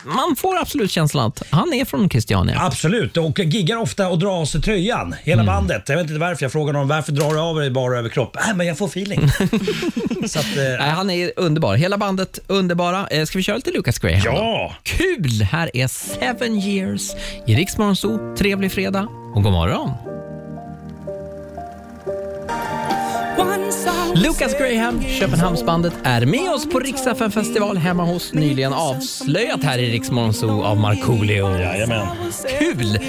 [0.05, 2.57] Man får absolut känslan att han är från Christiania.
[2.61, 5.15] Absolut, och giggar ofta och drar av sig tröjan.
[5.23, 5.55] Hela Mm.
[5.55, 5.89] bandet.
[5.89, 6.43] Jag vet inte varför.
[6.45, 8.37] Jag frågar honom varför drar du av dig bara över kropp?
[8.45, 9.29] Nej, men jag får feeling.
[10.27, 11.75] Så att, eh, Nej, han är underbar.
[11.75, 13.07] Hela bandet underbara.
[13.07, 14.29] Eh, Ska vi köra lite Lucas Graham då?
[14.31, 14.75] ja!
[14.83, 15.41] Kul!
[15.51, 17.01] Här är Seven years
[17.47, 18.35] i Rix Morgon Zoo.
[18.37, 19.89] Trevlig fredag och god morgon.
[24.15, 29.79] Lucas Graham, Köpenhamnsbandet, är med oss på Rix FM festival hemma hos nyligen avslöjat här
[29.79, 31.57] i Rix Morgon Zoo av Markoolio.
[31.59, 32.07] Jajamän.
[32.59, 32.99] Kul!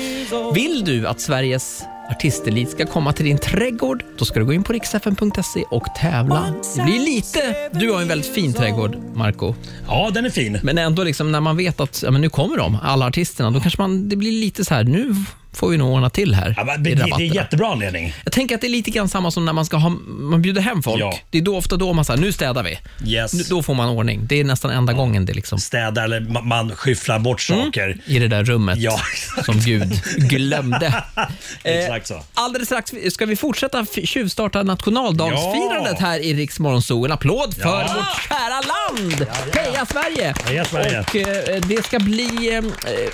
[0.54, 4.64] Vill du att Sveriges artistelit ska komma till din trädgård, då ska du gå in
[4.64, 6.54] på riksfn.se och tävla.
[6.76, 7.70] Det blir lite...
[7.72, 9.54] Du har en väldigt fin trädgård, Marco.
[9.88, 10.58] Ja, den är fin.
[10.62, 13.60] Men ändå liksom när man vet att ja, men nu kommer de, alla artisterna, då
[13.60, 15.14] kanske man, det blir lite så här, nu
[15.54, 18.14] får vi nog ordna till här Ja, men i det, det är jättebra anledning.
[18.24, 20.60] Jag tänker att det är lite grann samma som när man ska ha, man bjuder
[20.62, 21.00] hem folk.
[21.00, 21.18] Ja.
[21.30, 22.78] Det är då ofta då man säger, nu städar vi.
[23.12, 23.32] Yes.
[23.34, 24.20] Nu, då får man ordning.
[24.26, 27.96] Det är nästan enda gången det liksom Städa eller ma- man skyfflar bort saker.
[28.06, 29.00] i det där rummet Ja,
[29.44, 31.02] som Gud glömde.
[31.62, 32.22] Exakt så.
[32.34, 36.06] Alldeles strax ska vi fortsätta tjuvstarta nationaldagsfirandet Ja.
[36.06, 37.04] här i Rix Zoo.
[37.04, 37.78] En applåd för Ja.
[37.96, 39.26] vårt kära land!
[39.54, 40.34] Heja Sverige!
[40.46, 41.00] Heja Sverige.
[41.00, 42.62] Och eh, det ska bli eh,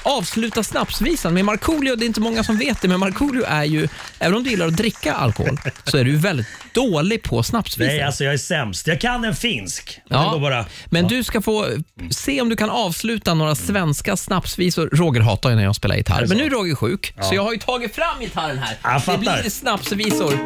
[0.03, 1.96] avsluta snapsvisan med Markoolio.
[1.96, 3.88] Det är inte många som vet det, men Markoolio är ju,
[4.18, 7.92] även om du gillar att dricka alkohol, så är du väldigt dålig på snapsvisor.
[7.92, 8.86] Nej, alltså jag är sämst.
[8.86, 10.00] Jag kan en finsk.
[10.08, 10.30] Ja.
[10.32, 10.64] Går bara...
[10.86, 11.66] Men du ska få
[12.10, 14.90] se om du kan avsluta några svenska snapsvisor.
[14.92, 17.52] Roger hatar ju när jag spelar gitarr, men nu är Roger sjuk, så jag har
[17.52, 18.76] ju tagit fram gitarren här.
[18.82, 19.18] Jag det fattar.
[19.18, 20.38] blir snapsvisor.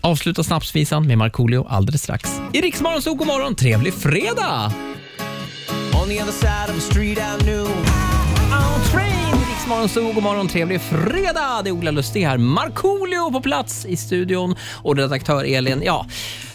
[0.00, 2.30] Avsluta snapsvisan med Markoolio alldeles strax.
[2.52, 4.72] I Rix Morgon, så god morgon, trevlig fredag!
[6.02, 7.93] On the other side of the street I knew
[9.64, 10.12] Riksmorgon Zoo.
[10.12, 11.60] God morgon, trevlig fredag.
[11.64, 12.38] Det är Ola Lustig här.
[12.38, 15.82] Markoolio på plats i studion och redaktör Elin.
[15.84, 16.06] Ja,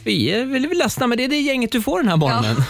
[0.03, 2.55] vi är väl ledsna men det är det gänget du får den här morgonen.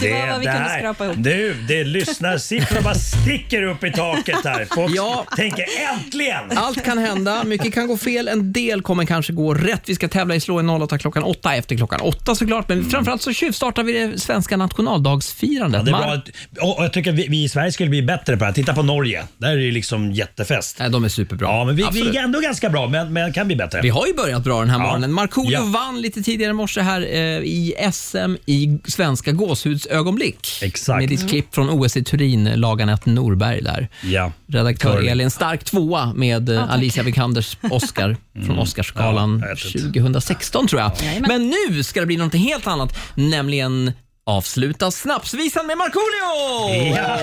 [0.00, 1.16] det var vad vi kunde skrapa ihop.
[1.18, 4.66] Du, det lyssnarsiffror bara sticker upp i taket här.
[4.74, 6.58] Folk tänker äntligen!
[6.58, 9.82] Allt kan hända, mycket kan gå fel, en del kommer kanske gå rätt.
[9.86, 12.68] Vi ska tävla i Slå en 08 klockan 8 efter klockan 8 såklart.
[12.68, 15.86] Men framförallt så tjuvstartar vi det svenska nationaldagsfirandet.
[15.86, 16.22] Ja, det är
[16.60, 16.74] bra.
[16.74, 18.52] Och jag tycker vi, vi i Sverige skulle bli bättre på det här.
[18.52, 19.24] Titta på Norge.
[19.38, 20.76] Där är det liksom jättefest.
[20.78, 21.48] Nej, de är superbra.
[21.48, 22.14] Ja, men vi, vi Absolut.
[22.14, 23.80] är ändå ganska bra, men, men kan bli bättre.
[23.82, 24.82] Vi har ju börjat bra den här Ja.
[24.82, 25.12] morgonen.
[25.12, 25.64] Markoolio Ja.
[25.64, 30.58] vann lite tidigare i morse här eh, i SM i svenska gåshudsögonblick.
[30.62, 31.00] Exakt.
[31.00, 33.88] Med ditt klipp från OS i Turin, Laganette Norberg där.
[34.02, 34.32] Ja.
[34.46, 35.10] Redaktör Curling.
[35.10, 38.16] Elin, stark tvåa med eh, Alicia Vikanders Oscar
[38.46, 39.88] från Oscarsgalan Ja, jag vet inte.
[39.98, 40.92] 2016 tror jag.
[41.28, 43.92] Men nu ska det bli något helt annat, nämligen
[44.26, 46.94] avsluta snapsvisan med Markoolio!
[46.96, 47.18] Ja,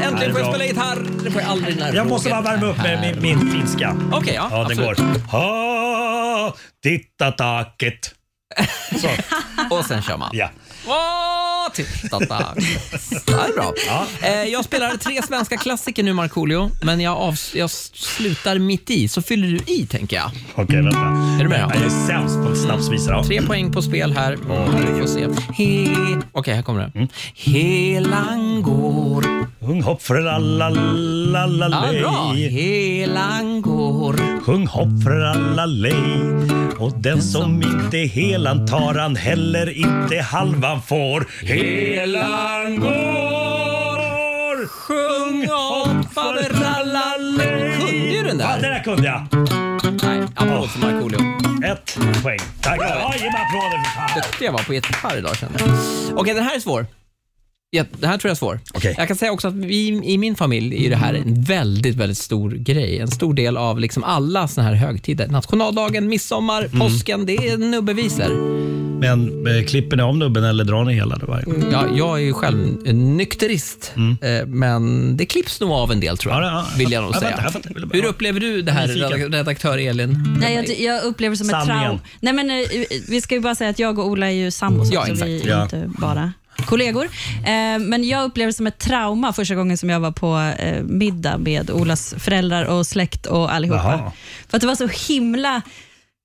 [0.05, 1.07] Äntligen får jag spela gitarr.
[1.25, 3.97] Det får jag aldrig när Jag måste bara värma är upp med min, min finska.
[4.13, 4.99] Okej, ja, ja den absolut.
[4.99, 5.39] går.
[5.39, 8.15] Ha, titta taket.
[9.01, 9.09] Så.
[9.77, 10.31] Och sen kör man.
[10.33, 10.51] Ja.
[11.67, 12.57] Åh, titta tack.
[13.27, 13.75] Det är bra.
[14.23, 19.09] Eh, Jag spelar tre svenska klassiker nu, Markoolio, men jag, avs- jag slutar mitt i,
[19.09, 20.31] så fyller du i, tänker jag.
[20.55, 20.99] Okej, vänta.
[20.99, 21.71] Är du med då?
[21.75, 23.13] Jag är sämst på snapsvisor.
[23.13, 23.25] Ja.
[23.25, 24.33] Tre poäng på spel här.
[24.95, 25.27] Vi får se.
[25.27, 26.93] He- Okej, här kommer det.
[26.99, 27.09] Mm.
[27.35, 29.25] Helan går...
[29.67, 32.01] Sjung hopp för alla, la, la, Ja, lej.
[32.01, 32.33] bra.
[32.33, 34.41] Helan går...
[34.45, 35.95] Sjung hopp för alla lej.
[36.79, 41.27] Och den som inte helan tar han heller inte halvan får.
[41.55, 44.67] Helan går.
[44.69, 47.77] Sjung hopp för alla lej.
[47.79, 48.61] Kunde ju den Ja, där.
[48.61, 49.27] den där kunde jag.
[50.03, 51.19] Nej, applåd för Markoolio.
[51.73, 52.39] Ett poäng.
[52.63, 52.79] Tack.
[52.81, 54.11] Ja, ge mig applåder för fan.
[54.21, 55.69] duktig jag var på gitarr idag kände jag.
[56.19, 56.87] Okej, den här är svår.
[57.75, 58.61] Ja, den här tror jag är svår.
[58.75, 58.95] Okej.
[58.99, 62.19] Jag kan säga också att vi, i min familj är det här en väldigt, väldigt
[62.19, 62.99] stor grej.
[62.99, 65.27] En stor del av liksom alla såna här högtider.
[65.29, 66.81] Nationaldagen, midsommar, Mm.
[66.81, 67.27] påsken.
[67.27, 68.55] Det är nubbevisor.
[69.01, 71.65] Men eh, klipper ni om nubben eller drar ni hela det varje gång?
[71.73, 76.17] Ja, jag är ju själv en nykterist, eh, men det klipps nog av en del
[76.19, 76.43] tror jag.
[76.43, 76.55] Mm.
[76.55, 77.41] Ja, ja, vill jag nog säga.
[77.45, 77.73] jag fattar.
[77.77, 78.89] Jag Hur upplever du det här,
[79.31, 80.37] redaktör Elin?
[80.41, 82.01] Nej, jag, jag upplever det som ett trauma.
[82.21, 82.57] Nej, men, eh,
[83.09, 85.29] vi ska ju bara säga att jag och Ola är ju sambos Ja, också, exakt.
[85.29, 85.63] vi är Ja.
[85.63, 87.05] inte bara kollegor.
[87.45, 90.83] Eh, men jag upplever det som ett trauma första gången som jag var på eh,
[90.83, 93.83] middag med Olas föräldrar och släkt och allihopa.
[93.83, 94.13] Jaha.
[94.49, 95.63] För att det var så himla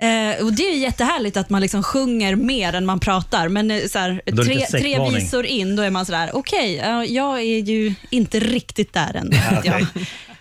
[0.02, 3.72] Eh, och Det är ju jättehärligt att man liksom sjunger mer än man pratar, men
[3.72, 6.76] eh, så här, Då är det tre, tre visor in, då är man sådär, okej,
[6.76, 9.32] ja, jag är ju inte riktigt där än.
[9.64, 9.86] jag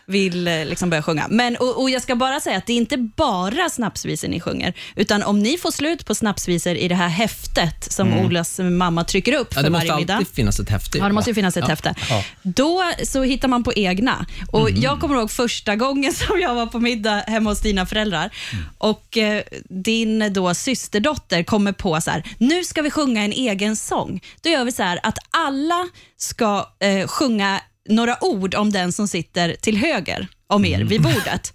[0.09, 1.27] vill eh, liksom börja sjunga.
[1.31, 4.75] Men, och, och Jag ska bara säga att det är inte bara snapsvisor ni sjunger,
[4.97, 9.33] utan om ni får slut på snapsvisor i det här häftet som Olas mamma trycker
[9.33, 10.15] upp Ja, för det måste varje middag.
[10.17, 10.99] alltid finnas ett häfte.
[10.99, 11.69] Ja, det måste ju finnas ett Ja.
[11.69, 11.95] häfte.
[12.11, 12.25] Ja.
[12.43, 14.27] Då så hittar man på egna.
[14.53, 18.31] Och Jag kommer ihåg första gången som jag var på middag hemma hos dina föräldrar
[18.79, 23.77] och eh, din då systerdotter kommer på så här, nu ska vi sjunga en egen
[23.77, 24.21] sång.
[24.43, 29.09] Då gör vi så här att alla ska eh, sjunga några ord om den som
[29.09, 31.53] sitter till höger om er vid bordet.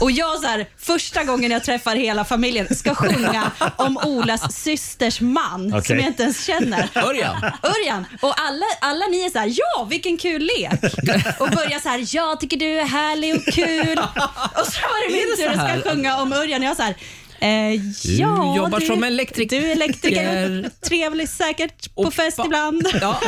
[0.00, 5.20] Och jag så här, första gången jag träffar hela familjen ska sjunga om Olas systers
[5.20, 5.96] man som Okej.
[5.96, 6.88] jag inte ens känner.
[6.94, 7.36] Örjan.
[7.62, 8.04] Örjan.
[8.22, 10.94] Och alla, alla ni är så här, ja vilken kul lek.
[11.38, 13.98] Och börjar så här, jag tycker du är härlig och kul.
[14.54, 15.80] Och så var det min tur att här?
[15.80, 16.62] ska sjunga om Örjan.
[16.62, 16.94] Jag så här,
[17.40, 17.74] eh,
[18.20, 19.60] ja, jobbar du, som elektriker.
[19.60, 22.88] Du är elektriker, trevlig säkert på Och fest ibland.
[23.00, 23.20] Ja,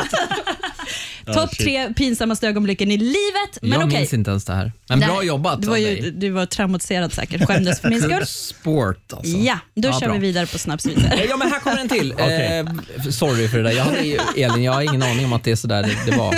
[1.33, 1.59] Topp shit.
[1.65, 3.57] tre pinsammaste ögonblicken i livet.
[3.61, 3.99] Men jag okej.
[3.99, 4.71] minns inte ens det här.
[4.89, 6.11] Men bra Nej, jobbat du var, av ju, dig.
[6.11, 8.25] du var traumatiserad säkert, skämdes för min skull.
[8.25, 9.31] Sport alltså.
[9.37, 10.13] Ja, då Ja, kör bra.
[10.13, 11.03] vi vidare på snapsvisor.
[11.13, 12.13] Eh, Ja, men här kommer en till.
[12.17, 12.59] Okej.
[12.97, 13.71] Eh, sorry för det där.
[13.71, 16.17] Jag hade, ju- Elin, jag har ingen aning om att det är sådär det, det
[16.17, 16.35] var.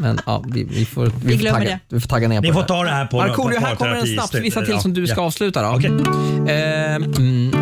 [0.00, 1.94] Men ja, vi, vi, får, vi, Vi får glömmer tagga, det.
[1.94, 2.66] vi får tagga ner på Ni får det.
[2.68, 4.74] ta det här på Markoolio, på här kommer en snapsvisa slutet.
[4.74, 5.62] till som du ska avsluta.
[5.62, 5.68] Då.
[6.48, 7.55] Eh, mm,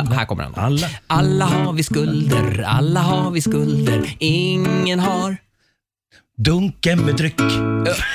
[0.00, 0.54] alla, här kommer den.
[0.54, 0.88] Alla.
[1.06, 4.16] Alla har vi skulder, alla har vi skulder.
[4.18, 5.36] Ingen har...
[6.38, 7.40] Dunken med dryck.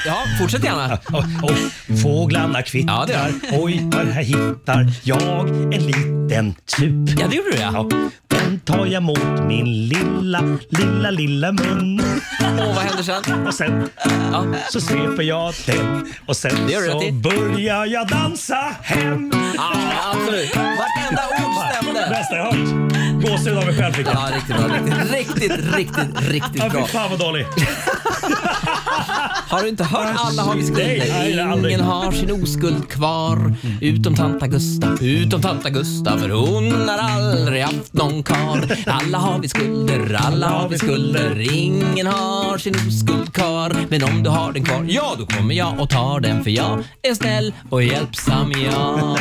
[0.06, 0.94] Ja, fortsätt gärna.
[1.44, 3.10] Och, fåglarna kvittrar.
[3.10, 7.20] Ja, Oj, här hittar jag en liten tup.
[7.20, 7.90] Ja, det gjorde du ja.
[8.30, 12.00] Ja, den tar jag mot min lilla, lilla, lilla mun.
[12.60, 13.48] Och vad händer sen?
[13.48, 13.90] Och sen
[14.32, 14.46] Ja.
[14.72, 16.52] så sveper jag den och sen
[16.92, 19.32] så börjar jag dansa hem.
[19.56, 19.74] Ja,
[20.14, 20.56] absolut.
[20.56, 22.08] Vartenda ord stämde.
[22.10, 22.92] Bästa jag hört.
[23.24, 24.16] Gåshud av mig själv fick jag.
[24.16, 24.68] Ja, riktigt bra.
[25.18, 26.86] Riktigt, riktigt, riktigt, riktigt Ja, bra.
[26.86, 27.46] fy fan vad dålig.
[29.50, 31.68] Har du inte hört alla har vi skulder?
[31.70, 33.54] Ingen har sin oskuld kvar.
[33.82, 38.41] Utom tanta Gusta, utom tanta Gusta för hon har aldrig haft någon karl.
[38.86, 41.54] Alla har vi skulder, alla har vi skulder.
[41.54, 43.76] Ingen har sin oskuld kvar.
[43.90, 46.84] Men om du har den kvar, ja då kommer jag och tar den för jag
[47.02, 49.18] är snäll och hjälpsam jag.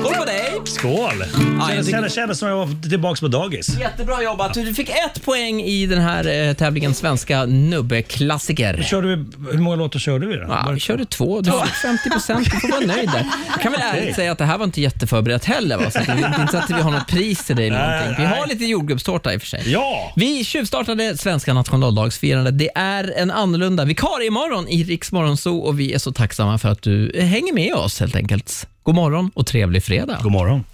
[0.00, 0.52] Skål på dig!
[0.64, 1.24] Skål!
[1.60, 3.78] Ja, jag tycker- som jag var tillbaka på dagis.
[3.80, 4.54] Jättebra jobbat.
[4.54, 8.82] Du fick ett poäng i den här eh, tävlingen Svenska nubbeklassiker.
[8.82, 10.44] Körde vi, hur många låtar körde vi då?
[10.48, 11.40] Ja, vi körde två.
[11.40, 12.44] Du fick 50 procent.
[12.50, 13.26] Du får vara nöjd där.
[13.50, 15.76] Jag kan väl ärligt säga att det här var inte jätteförberett heller.
[15.78, 15.90] Va?
[15.90, 18.24] Så att det är inte så att vi har något pris till dig eller någonting.
[18.24, 19.62] Vi har lite jordgubbstårta i och för sig.
[19.72, 20.12] Ja!
[20.16, 22.58] Vi tjuvstartade svenska nationaldagsfirandet.
[22.58, 26.68] Det är en annorlunda vikarie imorgon i Riks Morgonzoo och vi är så tacksamma för
[26.68, 28.66] att du hänger med oss helt enkelt.
[28.82, 30.18] God morgon och trevlig fredag.
[30.22, 30.64] God morgon.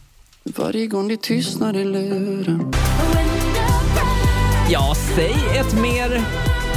[0.44, 2.72] Varje gång det tystnar i luren
[4.70, 6.22] Ja, säg ett mer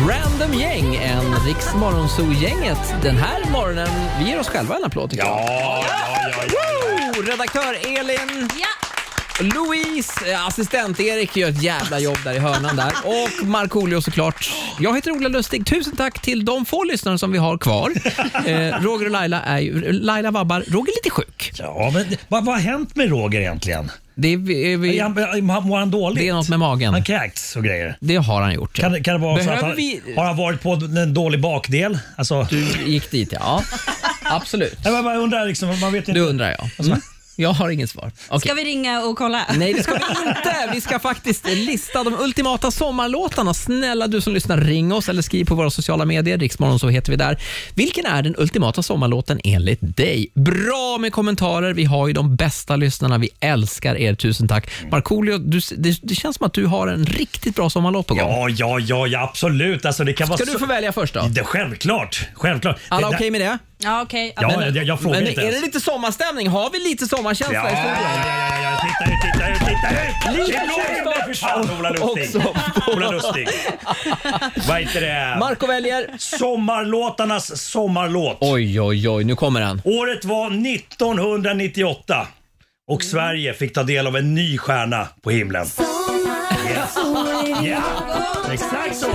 [0.09, 2.95] random gäng än Riks Morgonzoo-gänget.
[3.01, 3.87] Den här morgonen,
[4.19, 5.39] vi ger oss själva en applåd tycker jag.
[5.39, 7.13] Ja, ja, ja, ja.
[7.15, 7.21] Woo!
[7.21, 8.49] Redaktör Elin.
[8.59, 8.84] Ja.
[9.39, 12.93] Louise, eh, assistent Erik gör ett jävla jobb där i hörnan där.
[13.03, 14.49] Och Markoolio såklart.
[14.79, 15.65] Jag heter Ola Lustig.
[15.65, 17.91] Tusen tack till de få lyssnare som vi har kvar.
[18.45, 20.63] Eh, Roger och Laila är ju, Laila vabbar.
[20.67, 21.51] Roger är lite sjuk.
[21.57, 23.91] Ja, men vad, vad har hänt med Roger egentligen?
[24.15, 26.19] Det, är, vi, vi, Är han- Mår han dåligt?
[26.19, 26.93] det är något med magen.
[26.93, 27.97] Han kräkts och grejer.
[27.99, 28.77] Det har han gjort.
[28.79, 28.89] Ja.
[28.89, 30.01] Kan, kan det vara så att Behöver han, vi...
[30.17, 31.99] har han varit på en dålig bakdel?
[32.15, 33.63] Alltså, Du gick dit ja.
[34.23, 34.77] Absolut.
[34.83, 36.19] jag bara undrar liksom, man vet inte.
[36.19, 36.85] Du undrar jag.
[36.87, 37.01] Mm.
[37.35, 38.11] Jag har inget svar.
[38.27, 38.39] Okej.
[38.39, 39.45] Ska vi ringa och kolla?
[39.57, 40.69] Nej, det ska vi inte.
[40.73, 43.53] Vi ska faktiskt lista de ultimata sommarlåtarna.
[43.53, 46.37] Snälla du som lyssnar, ring oss eller skriv på våra sociala medier.
[46.37, 47.37] Riksmorgon så heter vi där.
[47.73, 50.27] Vilken är den ultimata sommarlåten enligt dig?
[50.33, 51.73] Bra med kommentarer.
[51.73, 53.17] Vi har ju de bästa lyssnarna.
[53.17, 54.15] Vi älskar er.
[54.15, 54.69] Tusen tack.
[54.91, 58.29] Markoolio, det, det känns som att du har en riktigt bra sommarlåt på gång.
[58.29, 59.85] Ja, ja, ja, ja absolut.
[59.85, 60.59] Alltså, det kan vara Ska du så...
[60.59, 61.21] få välja först då?
[61.29, 62.27] Det, självklart.
[62.33, 62.79] självklart.
[62.89, 63.57] Alla okej med det?
[63.77, 64.33] Ja, okej.
[64.35, 65.59] Ja, Men- jag, jag frågar Men inte är ens.
[65.59, 66.47] det lite sommarstämning?
[66.47, 67.95] Har vi lite sommarkänsla Ja, i ja, studion?
[67.97, 70.47] ja, ja, ja, titta ut, titta ut, titta ut!
[71.27, 72.41] Lite fan, Ola Lustig.
[72.45, 72.91] också.
[72.91, 73.47] Ola Lustig.
[74.67, 75.37] Vad heter det?
[75.39, 76.07] Marco väljer.
[76.17, 78.37] Sommarlåtarnas sommarlåt.
[78.41, 79.23] Oj, oj, oj.
[79.23, 79.81] Nu kommer den.
[79.85, 82.27] Året var 1998
[82.91, 85.65] och Sverige fick ta del av en ny stjärna på himlen.
[87.63, 87.81] Ja,
[88.53, 89.07] exakt så.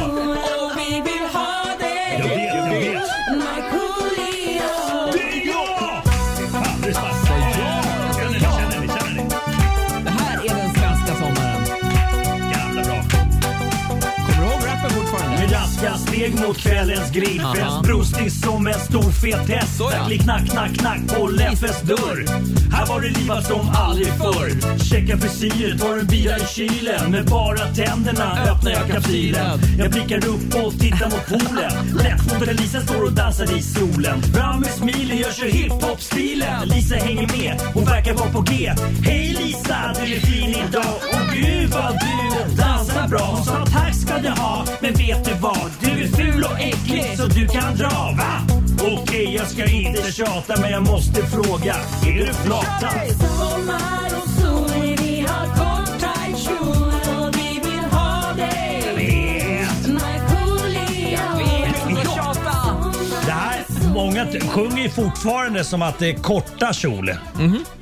[16.21, 17.83] Steg mot kvällens grillfest.
[17.83, 19.81] Brustig som en stor fet häst.
[19.81, 22.27] Verklig knack, knack, knack på Leffes dörr.
[22.73, 24.79] Här var det livat som aldrig förr.
[24.79, 27.11] Checka frisyr, tar en bira i kylen.
[27.11, 29.61] Med bara tänderna öppnar jag kapsylen.
[29.79, 31.73] Jag blickar upp och tittar mot poolen.
[32.03, 34.23] Lättfotade Lisa står och dansar i solen.
[34.23, 36.69] Fram med smilen, jag kör hiphop-stilen.
[36.69, 38.73] Lisa hänger med, hon verkar vara på G.
[39.03, 40.95] Hej Lisa, du är fin idag.
[41.13, 43.21] Och gud vad du dansar bra.
[43.21, 45.30] Hon sa tack ska du ha, men vet du
[47.21, 48.57] så du kan dra, va?
[48.81, 51.75] Okej, jag ska inte tjata men jag måste fråga
[52.07, 52.91] Är du flata?
[53.39, 55.80] Sommar och sol, vi har koll
[63.91, 67.15] många t- sjunger ju fortfarande som att det är korta kjol.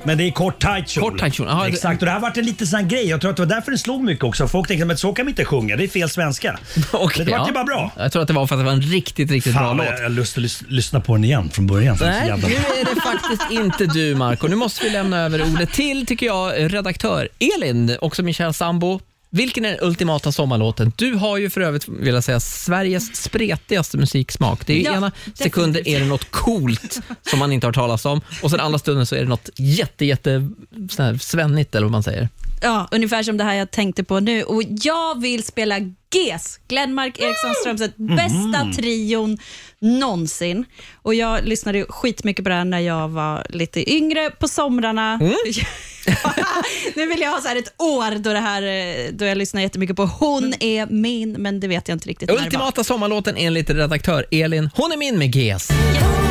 [0.03, 1.03] Men det är kort tight kjol.
[1.05, 1.11] Mhm.
[1.11, 3.09] Kort tight kjol, jaha, det- Exakt, och det här vart en liten sån grej.
[3.09, 4.49] Jag tror att det var därför det slog mycket också.
[4.49, 6.59] Folk tänkte att så kan vi inte sjunga, det är fel svenska.
[6.93, 7.55] Okej, Men det vart ju ja.
[7.55, 7.91] bara bra.
[7.97, 9.87] Jag tror att det var för att det var en riktigt, riktigt bra Fan, låt.
[9.87, 11.97] jag har lust att lys- lyssna på den igen från början.
[11.99, 12.65] för det är så Nej, jävla nu bra.
[12.81, 14.47] är det faktiskt inte du Marco.
[14.49, 19.01] Nu måste vi lämna över ordet till, tycker jag, redaktör Elin, också min kära sambo.
[19.31, 20.93] Vilken är den ultimata sommarlåten?
[20.97, 24.67] Du har ju för övrigt, vill säga, Sveriges spretigaste musiksmak.
[24.67, 28.21] Det är Ja, ena sekunden är det något coolt som man inte har talas om
[28.43, 30.51] och sen andra stunden så är det något jätte, jätte
[31.21, 32.29] svennigt eller vad man säger.
[32.63, 34.43] Ja, ungefär som det här jag tänkte på nu.
[34.43, 35.79] Och Jag vill spela
[36.15, 39.39] GES, Glenmark Eriksson Strömstedt, bästa trion
[39.79, 40.65] någonsin.
[41.03, 45.17] Och Jag lyssnade skitmycket på det här när jag var lite yngre på somrarna.
[46.97, 49.63] nu vill jag ha så här ett år då, det här, eh, då jag lyssnar
[49.63, 52.47] jättemycket på Hon är min, men det vet jag inte riktigt när det var.
[52.47, 54.71] Ultimata sommarlåten enligt redaktör Elin.
[54.75, 55.69] Hon är min med GES.
[55.71, 56.28] Annars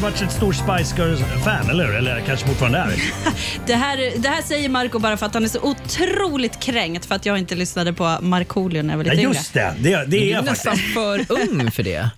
[0.00, 1.94] ju varit ett stort Spice Girls-fan, eller hur?
[1.96, 2.92] Eller kanske fortfarande är.
[3.66, 7.14] Det här, det här säger Marco bara för att han är så otroligt kränkt för
[7.14, 9.74] att jag inte lyssnade på Markoolio när jag var lite Ja, just det.
[9.78, 10.94] Det, det Du är är jag nästan faktiskt.
[11.28, 12.10] för ung för det.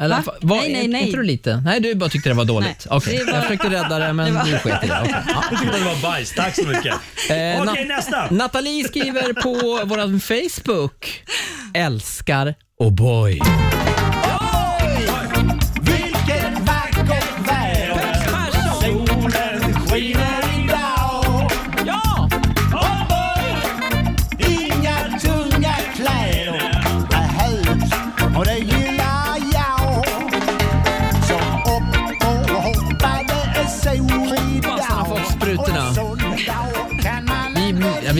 [0.00, 0.22] Eller, Va?
[0.40, 1.02] vad- Nej, nej, är- nej.
[1.02, 1.56] Är inte du lite?
[1.64, 2.86] Nej, du bara tyckte det var dåligt.
[2.90, 4.98] Nej, det var- jag försökte rädda det, men Det var- du sket i det.
[5.02, 5.14] Okej.
[5.26, 5.34] Ja.
[5.50, 6.32] Jag tyckte det var bajs.
[6.32, 6.86] Tack så mycket.
[6.94, 6.94] Eh,
[7.62, 8.30] Okej, Na- nästa.
[8.30, 9.52] Nathalie skriver på
[9.84, 11.22] vår Facebook.
[11.74, 13.30] Älskar O'boy.
[13.32, 14.13] Vilket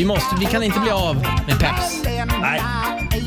[0.05, 2.03] Vi, ja, måste, vi kan inte bli av med Peps.
[2.41, 2.63] Nej.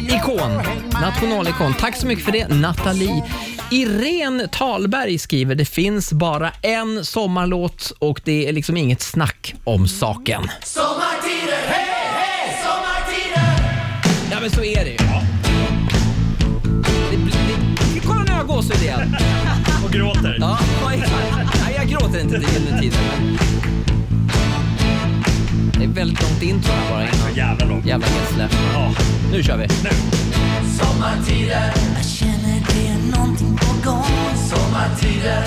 [0.10, 0.62] Ikon,
[1.02, 1.74] nationalikon.
[1.74, 3.24] Tack så mycket för det, Nathalie.
[3.72, 9.88] Irene Talberg skriver det finns bara en sommarlåt och det är liksom inget snack om
[9.88, 10.48] saken.
[10.64, 14.98] Sommartider, hej, hej, sommartider Ja, men så är det ju.
[17.12, 17.36] Det, blir-
[17.94, 19.18] det, kolla nu har jag gåshud igen.
[19.86, 20.38] Och gråter.
[20.40, 20.98] Ja, ja.
[21.66, 23.00] Nej, jag gråter inte till den tiden.
[23.18, 23.57] Men...
[25.98, 27.36] Väldigt långt intro här bara innan.
[27.36, 27.86] Jävla långt.
[27.86, 28.50] Jävla gästle.
[28.74, 28.94] Ja.
[29.32, 29.68] Nu kör vi.
[30.80, 34.06] Sommartider Jag känner det är någonting på gång
[34.50, 35.46] Sommartider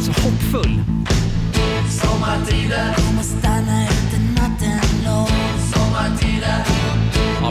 [0.00, 0.82] Så hoppfull.
[1.90, 3.82] Sommartider Kommer stanna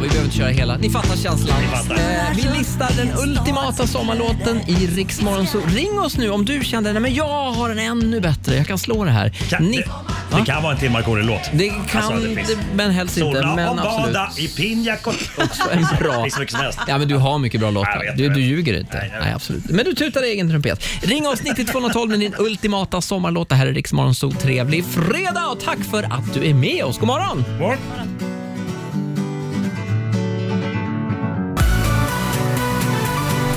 [0.01, 0.77] vi behöver inte köra hela.
[0.77, 1.61] Ni fattar känslan.
[1.61, 1.95] Ni fattar.
[1.95, 5.47] Eh, vi listar den ultimata sommarlåten i Rix Morgon.
[5.47, 8.55] Så ring oss nu om du känner att jag har en ännu bättre.
[8.55, 9.29] Jag kan slå det här.
[9.29, 10.37] Kan, Ni- det, Va?
[10.39, 11.49] det kan vara en till Markoolio-låt.
[11.53, 12.47] Det kan Alltså, det finns.
[12.49, 13.39] det, men helst inte.
[13.41, 14.51] Sola Men och bada absolut.
[14.51, 15.21] i pina colada.
[15.37, 16.11] Också en bra.
[16.17, 16.79] Det finns så mycket som helst.
[16.87, 17.99] Ja, men du har mycket bra Jag låtar.
[18.05, 18.49] vet, Du, jag du vet.
[18.49, 18.97] ljuger inte.
[18.97, 19.69] Nej, Nej, absolut.
[19.69, 20.83] Men du tutar egen trumpet.
[21.01, 23.49] Ring oss 9212 med din ultimata sommarlåt.
[23.49, 24.31] Det här är Rix Morgon Zoo.
[24.31, 26.97] Trevlig fredag och tack för att du är med oss.
[26.99, 27.43] God morgon!
[27.59, 27.77] Morgon.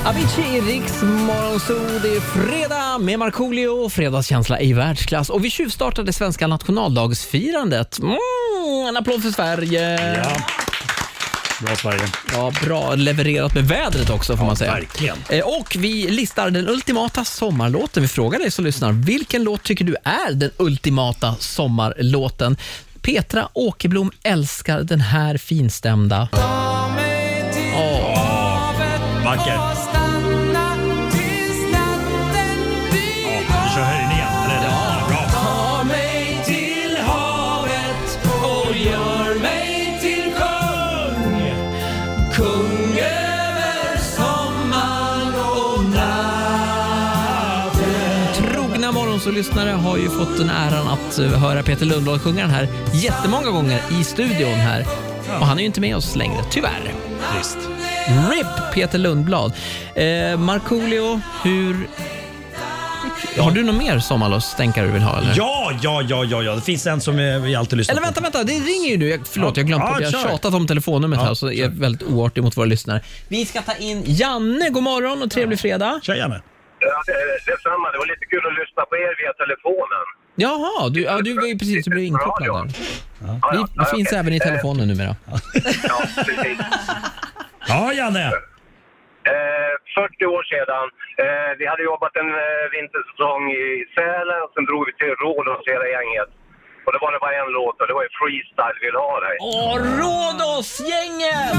[0.07, 1.99] Avicii, Rix Morgonzoo.
[2.03, 5.31] Det är fredag med Markoolio och fredagskänsla i världsklass.
[5.31, 7.99] Och vi tjuvstartade svenska nationaldagsfirandet.
[7.99, 8.17] Mm,
[8.89, 10.15] en applåd för Sverige.
[10.25, 10.37] Ja.
[11.67, 12.03] Bra Sverige.
[12.33, 14.73] Ja, bra levererat med vädret också får man säga.
[14.73, 15.17] verkligen.
[15.29, 18.03] Eh, Och vi listar den ultimata sommarlåten.
[18.03, 22.57] Vi frågar dig som lyssnar, vilken låt tycker du är den ultimata sommarlåten?
[23.03, 26.29] Petra Åkerblom älskar den här finstämda.
[29.37, 29.55] Vacker.
[29.55, 29.71] Ja,
[33.65, 34.29] vi kör höjningen.
[34.45, 34.69] Eller?
[34.69, 35.07] Ja.
[35.09, 35.29] Bra.
[35.33, 41.53] Ta mig till havet och gör mig till kung
[42.35, 47.15] Kung över sommaren och natten
[48.35, 52.69] Trogna morgonsålyssnare har ju fått den äran att eh, höra Peter Lundblad sjunga den här
[52.93, 54.87] jättemånga gånger i studion här.
[55.41, 56.95] Och han är ju inte med oss längre, tyvärr.
[57.33, 57.59] Trist.
[58.07, 59.53] RIP Peter Lundblad.
[59.95, 61.89] Eh, Markoolio, hur...
[63.39, 65.19] Har du någon mer sommarlovsstänkare du vill ha?
[65.19, 65.35] Eller?
[65.37, 66.55] Ja, ja, ja, ja, ja.
[66.55, 69.09] Det finns en som eh, vi alltid lyssnar Eller vänta, vänta, det ringer ju nu.
[69.09, 69.61] Jag, förlåt, Ja.
[69.61, 70.01] jag har glömt Ja, bort.
[70.01, 70.29] Jag har kör.
[70.31, 73.01] tjatat om telefonnumret Ja, här så är jag väldigt oartig mot våra lyssnare.
[73.29, 74.69] Vi ska ta in Janne.
[74.71, 75.91] God morgon och trevlig fredag.
[75.95, 76.01] på.
[76.05, 76.35] Kör gärna.
[76.81, 77.91] Ja, det- detsamma.
[77.93, 80.05] Det var lite kul att lyssna på er via telefonen.
[80.37, 82.75] Jaha, du, ja, du var ju precis du blev inkopplad där.
[83.27, 84.19] Ja, ja, vi finns okej.
[84.19, 85.17] även i Eh, telefonen numera.
[85.83, 86.59] Ja, precis.
[87.69, 88.27] Ja, Janne.
[89.33, 90.87] Eh, 40 år sedan.
[91.25, 94.45] Eh, vi hade jobbat en eh, vintersäsong i Sälen.
[94.55, 96.31] Sen drog vi till Rhodos hela gänget.
[96.85, 99.37] Och det var det bara en låt och det var ju Freestyle vill ha dig.
[99.41, 101.55] Åh, Rhodos-gänget!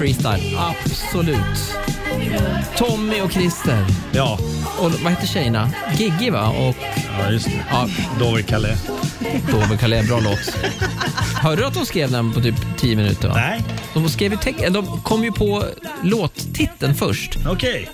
[0.00, 1.74] Freestyle, absolut.
[2.76, 3.86] Tommy och Christer.
[4.12, 4.38] Ja.
[4.78, 5.70] Och vad heter tjejerna?
[5.98, 6.48] Giggy va?
[6.48, 6.76] Och
[7.18, 7.64] Ja, just det.
[7.70, 7.88] ja,
[8.18, 8.76] Dover Kalle.
[9.50, 10.38] Dover Calais, bra låt.
[11.42, 13.28] Hörde du att de skrev den på typ 10 minuter?
[13.28, 13.34] Va?
[13.34, 13.60] Nej.
[13.94, 15.64] De, skrev ju de kom ju på
[16.02, 17.36] låttiteln först.
[17.48, 17.88] Okej.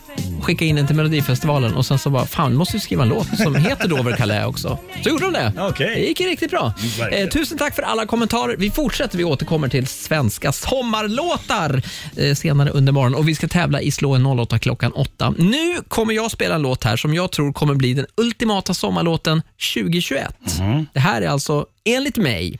[0.46, 3.38] Skickade in den till Melodifestivalen och sen så bara, fan måste vi skriva en låt
[3.38, 4.78] som heter Dover Calais också.
[5.02, 5.52] Så gjorde de det.
[5.58, 5.94] Okej.
[5.94, 6.72] Det gick ju riktigt bra.
[7.12, 8.56] Eh, tusen tack för alla kommentarer.
[8.56, 11.82] Vi fortsätter, vi återkommer till svenska sommarlåtar
[12.16, 15.34] eh, senare under morgonen och vi ska tävla i Slå en 08 klockan 8.
[15.38, 19.42] Nu kommer jag spela en låt här som jag tror kommer bli den ultimata sommarlåten
[19.74, 20.36] 2021.
[20.58, 20.86] Mhm.
[20.92, 22.58] Det här är alltså, enligt mig,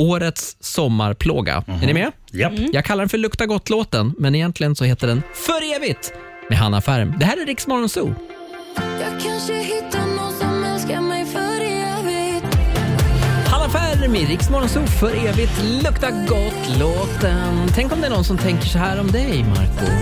[0.00, 1.64] årets sommarplåga.
[1.66, 2.12] Är ni med?
[2.32, 2.52] Japp.
[2.72, 6.12] Jag kallar den för Lukta gott-låten, men egentligen så heter den För evigt
[6.52, 7.14] med Hanna Färm.
[7.18, 8.14] Det här är Rix Zoo.
[8.76, 12.56] Jag kanske hittar någon som älskar mig för evigt
[13.46, 14.50] Hanna Färm i Rix
[15.00, 17.68] för evigt Lukta gott-låten.
[17.74, 19.92] Tänk om det är någon som tänker så här om dig, Marco.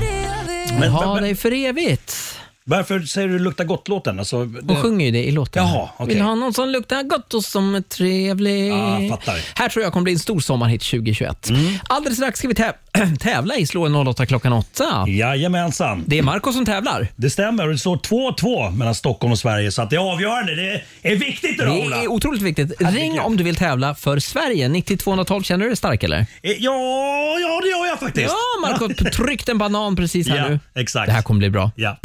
[0.80, 2.39] Men- ha men- dig för evigt.
[2.71, 4.18] Varför säger du lukta gott-låten?
[4.18, 5.62] Alltså, Hon sjunger ju det i låten.
[5.66, 6.14] Jaha, okej.
[6.14, 8.71] Vill ha någon som luktar gott och som är trevlig.
[8.73, 9.33] Ja, fattar.
[9.33, 9.45] Mm.
[9.55, 11.49] Här tror jag kommer bli en stor sommarhit 2021.
[11.89, 14.85] Alldeles strax ska vi täv- tävla i Slå en 08 klockan 8.
[15.09, 16.05] Jajamensan.
[16.07, 17.09] Det är Marco som tävlar.
[17.16, 20.55] Det stämmer och det står 2-2 mellan Stockholm och Sverige så att det är avgörande.
[20.55, 22.03] Det är viktigt idag Det Ola.
[22.03, 22.73] är otroligt viktigt.
[22.81, 24.68] Ring om du vill tävla för Sverige.
[24.68, 26.18] 9212, känner du dig stark eller?
[26.18, 28.35] Eh, Ja, ja det gör jag faktiskt.
[28.62, 30.61] Ja, Marco tryckt en banan precis här Ja, nu.
[30.75, 31.07] exakt.
[31.07, 31.71] Det här kommer bli bra.
[31.77, 31.97] Ja.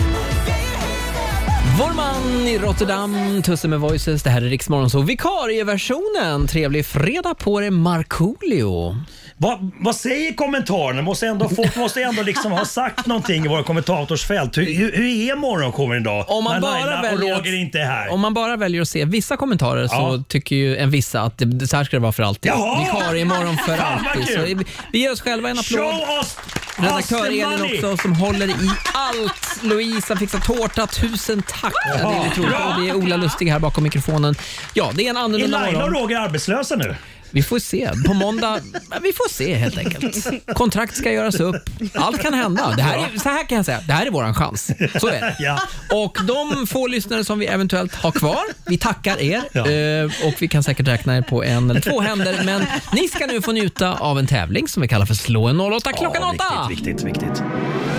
[1.79, 4.23] Vår man i Rotterdam, Tusse med Voices.
[4.23, 6.47] Det här är Riksmorgon så vikarieversionen.
[6.47, 8.95] Trevlig fredag på dig, Markoolio.
[9.37, 11.01] Vad, vad säger kommentarerna?
[11.01, 14.57] Måste ändå, folk måste ändå liksom ha sagt någonting i våra kommentatorsfält.
[14.57, 16.25] Hur, hur, hur är morgonshowen idag?
[16.27, 18.09] Om man bara väljer att- inte är här.
[18.09, 21.67] Om man bara väljer att se vissa kommentarer så tycker ju en vissa att det,
[21.67, 22.51] så här ska det vara för alltid.
[22.51, 22.79] Jaha!
[22.79, 24.27] Vikarie imorgon för alltid.
[24.35, 24.57] Så vi,
[24.91, 25.79] vi ger oss själva en applåd.
[25.79, 26.37] Show us,
[26.75, 29.63] Redaktör Elin också som håller i allt.
[29.63, 30.87] Louisa fixar tårta.
[30.87, 31.73] Tusen tack.
[31.87, 32.53] Ja, det är otroligt.
[32.75, 34.35] Och det är Ola Lustig här bakom mikrofonen.
[34.73, 36.03] Ja, det är en Är annorlunda Laila och morgon.
[36.03, 36.95] Roger arbetslösa nu?
[37.31, 37.89] Vi får se.
[38.05, 38.59] På måndag,
[39.01, 40.27] vi får se helt enkelt.
[40.53, 41.55] Kontrakt ska göras upp.
[41.93, 42.73] Allt kan hända.
[42.77, 44.71] Det här är, så här kan jag säga, det här är våran chans.
[44.99, 45.35] Så är det.
[45.39, 45.59] Ja.
[45.91, 49.41] Och de få lyssnare som vi eventuellt har kvar, vi tackar er.
[49.51, 49.69] Ja.
[49.69, 52.41] Eh, och vi kan säkert räkna er på en eller två händer.
[52.45, 55.59] Men ni ska nu få njuta av en tävling som vi kallar för Slå en
[55.59, 56.67] 08 klockan Ja, 8.
[56.69, 57.43] Viktigt, viktigt, viktigt.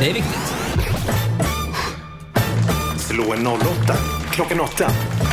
[0.00, 0.54] Det är viktigt.
[2.98, 3.56] Slå en 08
[4.36, 4.90] klockan 8.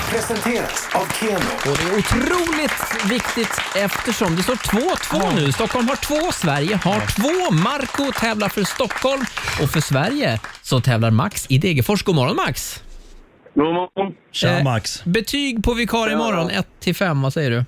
[0.09, 1.39] Presenteras av Keno.
[1.71, 5.51] Och det är otroligt viktigt eftersom det står 2-2 nu.
[5.51, 7.53] Stockholm har två, Sverige har två.
[7.53, 9.25] Marco tävlar för Stockholm
[9.61, 12.03] och för Sverige så tävlar Max i Degerfors.
[12.03, 12.83] God morgon Max!
[13.55, 14.13] God morgon.
[14.31, 15.03] Tja Eh, Max.
[15.03, 17.65] Betyg på vikarie imorgon 1 till 5, vad säger du?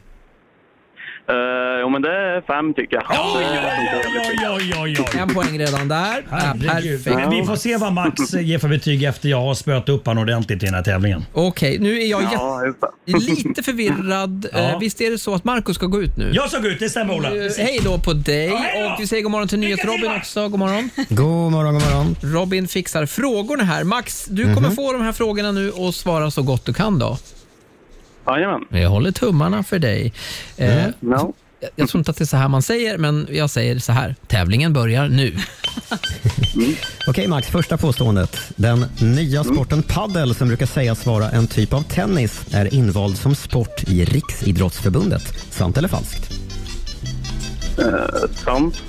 [1.30, 1.36] Uh,
[1.82, 3.06] jo, men det är fem tycker jag.
[3.10, 5.20] Oj, oj, oj, oj, oj.
[5.20, 6.26] En poäng redan där.
[6.30, 7.04] Ja, Herregud.
[7.06, 7.28] perfekt.
[7.34, 10.64] Vi får se vad Max ger för betyg efter jag har spöat upp honom ordentligt
[10.64, 11.26] i den här tävlingen.
[11.34, 13.12] Okej, nu är jag Ja, just det.
[13.12, 14.48] jätte- lite förvirrad.
[14.54, 14.60] Ja.
[14.60, 16.32] Eh, Visst är det så att Marco ska gå ut nu?
[16.34, 17.30] Jag såg ut, det stämmer Ola.
[17.30, 18.94] Eh, Hej då på dig hej då.
[18.94, 20.50] och vi säger god morgon till NyhetsRobin också.
[20.50, 20.90] God morgon.
[21.10, 22.16] God morgon, god morgon.
[22.22, 23.84] Robin fixar frågorna här.
[23.84, 27.18] Max, du kommer få de här frågorna nu och svara så gott du kan då.
[28.28, 28.62] Jajamän.
[28.70, 30.14] Jag håller tummarna för dig.
[30.58, 31.34] Eh, No.
[31.60, 33.92] jag- jag tror inte att det är så här man säger, men jag säger så
[33.92, 34.16] här.
[34.28, 35.36] Tävlingen börjar nu.
[37.08, 38.38] Okej Max, första påståendet.
[38.56, 43.36] Den nya sporten paddel som brukar sägas vara en typ av tennis är invald som
[43.36, 45.24] sport i Riksidrottsförbundet.
[45.54, 46.34] Sant eller falskt?
[47.80, 47.96] Uh,
[48.46, 48.82] sant.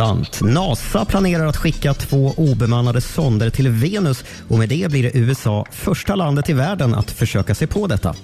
[0.00, 0.40] Sant.
[0.40, 5.66] NASA planerar att skicka två obemannade sonder till Venus och med det blir det USA
[5.70, 8.14] första landet i världen att försöka sig på detta.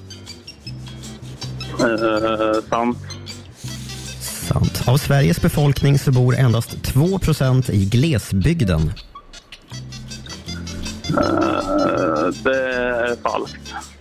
[1.81, 2.99] Uh, sant.
[4.21, 4.89] Sant.
[4.89, 8.93] Av Sveriges befolkning så bor endast 2% i glesbygden.
[11.11, 13.96] Uh, det är falskt.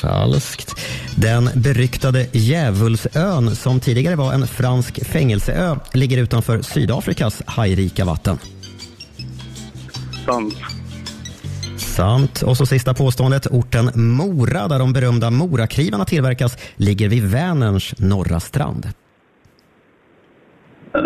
[0.00, 0.86] Falskt.
[1.16, 8.38] Den beryktade Djävulsön som tidigare var en fransk fängelseö ligger utanför Sydafrikas hajrika vatten.
[10.26, 10.54] Sant.
[11.76, 12.42] Sant.
[12.42, 13.46] Och så sista påståendet.
[13.46, 18.86] Orten Mora, där de berömda Moraknivarna tillverkas, ligger vid Vänerns norra strand.
[20.96, 21.02] Uh,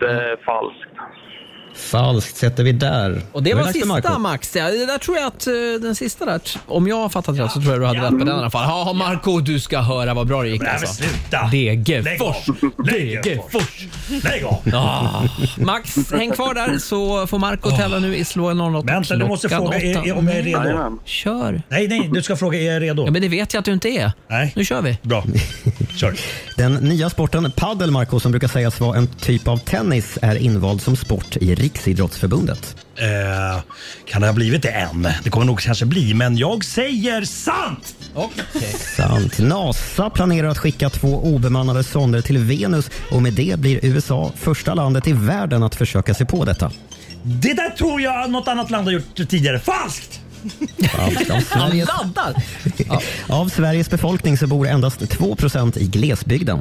[0.00, 0.90] det är falskt.
[1.74, 3.22] Falskt sätter vi där.
[3.32, 4.02] Och det var för Marco.
[4.02, 4.56] sista Max.
[4.56, 5.52] Ja, det där tror jag att eh,
[5.82, 8.16] den sista där, om jag har fattat rätt så tror jag du hade rätt på
[8.16, 8.86] den i alla fall.
[8.86, 10.94] Ja, Marco, du ska höra vad bra det gick alltså.
[10.94, 11.48] sluta!
[11.52, 12.46] Degerfors.
[12.90, 13.86] Degerfors.
[14.24, 14.62] Lägg av!
[14.74, 15.22] Ah,
[15.56, 19.26] Max, häng kvar där så får Marco tävla nu i Slå en 08 Vänta, du
[19.26, 20.98] måste fråga är, är, om jag är redo.
[21.04, 21.62] Kör.
[21.68, 23.04] Nej, nej, du ska fråga är jag redo?
[23.04, 24.12] Ja, men det vet jag att du inte är.
[24.28, 24.52] Nej.
[24.56, 24.98] Nu kör vi.
[25.02, 25.24] Bra.
[25.96, 26.14] Kör.
[26.56, 30.82] Den nya sporten padel, Marco, som brukar sägas vara en typ av tennis, är invald
[30.82, 32.76] som sport i Riksidrottsförbundet.
[32.96, 33.62] Eh,
[34.04, 35.08] kan det ha blivit det än?
[35.24, 37.94] Det kommer nog kanske bli, men jag säger sant!
[38.96, 39.38] Sant.
[39.38, 44.74] NASA planerar att skicka två obemannade sonder till Venus och med det blir USA första
[44.74, 46.72] landet i världen att försöka sig på detta.
[47.22, 49.58] Det där tror jag något annat land har gjort tidigare.
[49.58, 50.20] Falskt!
[50.98, 51.14] Av
[51.50, 51.88] Han Sveriges,
[53.28, 56.60] av Sveriges befolkning så bor endast 2% i glesbygden.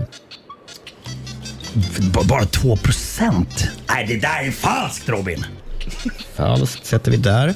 [2.27, 3.67] Bara 2 procent?
[3.89, 5.45] Nej, det där är falskt Robin.
[6.36, 7.53] Falskt sätter vi där.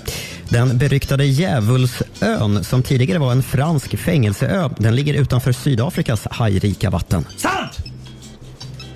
[0.49, 7.25] Den beryktade Djävulsön, som tidigare var en fransk fängelseö, den ligger utanför Sydafrikas hajrika vatten.
[7.37, 7.79] Sant!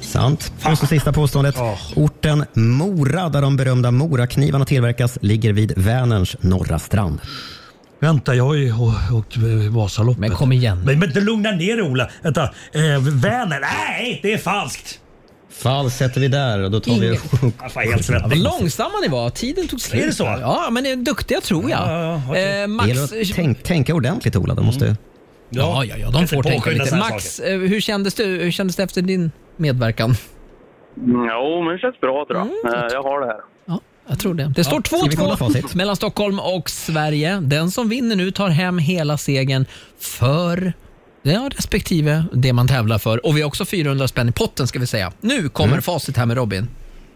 [0.01, 0.51] Sant.
[0.71, 1.55] Och så sista påståendet.
[1.95, 7.19] Orten Mora, där de berömda Moraknivarna tillverkas, ligger vid Vänerns norra strand.
[7.99, 8.73] Vänta, jag har ju
[9.11, 9.38] åkt
[9.69, 10.19] Vasaloppet.
[10.19, 10.82] Men kom igen.
[10.86, 12.09] Men, men lugna ner dig Ola.
[12.23, 13.61] Vänta, eh, Vänern?
[13.61, 14.99] Nej, det är falskt.
[15.49, 17.07] Fall sätter vi där och då tar vi...
[17.61, 18.29] Jag får helt svettig.
[18.29, 19.29] Vad långsamma ni var.
[19.29, 20.01] Tiden tog slut.
[20.03, 20.23] Är det så?
[20.23, 21.79] Ja, men ni är duktiga tror jag.
[21.79, 24.53] Ja, ja, eh, Max, Det gäller att tänk, tänka ordentligt, Ola.
[24.53, 24.95] De måste...
[25.49, 26.95] Ja, ja, ja, de får tänka lite.
[26.95, 30.15] Max, eh, hur kändes, det, hur kändes det efter din medverkan?
[31.05, 32.73] Jo, men det känns bra tror jag.
[32.73, 33.39] Eh, Jag har det här.
[33.65, 33.79] Ja,
[34.09, 34.53] jag tror det.
[34.55, 35.75] Det står Ska vi kolla 2-2 facit?
[35.75, 37.39] mellan Stockholm och Sverige.
[37.41, 39.65] Den som vinner nu tar hem hela segern
[39.99, 40.73] för
[41.34, 43.25] ja, respektive det man tävlar för.
[43.25, 45.11] Och vi har också 400 spänn i potten ska vi säga.
[45.21, 45.82] Nu kommer Mm.
[45.82, 46.67] facit här med Robin.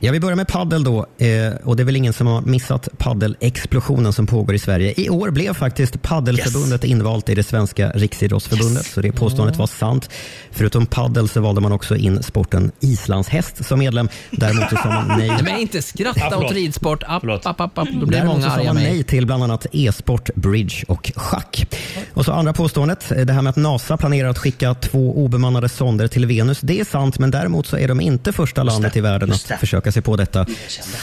[0.03, 1.05] Ja, vi börjar med paddel då.
[1.17, 4.93] Eh, och det är väl ingen som har missat paddelexplosionen som pågår i Sverige.
[4.97, 10.09] I år blev faktiskt Paddelförbundet invalt i det svenska Riksidrottsförbundet, så det påståendet var sant.
[10.51, 14.09] Förutom paddel så valde man också in sporten islandshäst som medlem.
[14.31, 15.31] Däremot så sa man nej.
[15.43, 17.03] Men inte skratta åt ridsport.
[17.07, 17.87] App, app, app, app.
[17.93, 21.75] Då blir Däremot många så sa man nej till bland annat e-sport, bridge och schack.
[22.13, 25.69] Och så andra påståendet, eh, det här med att NASA planerar att skicka två obemannade
[25.69, 26.59] sonder till Venus.
[26.61, 29.90] Det är sant, men däremot så är de inte första landet i världen att försöka
[29.91, 30.45] sig på detta.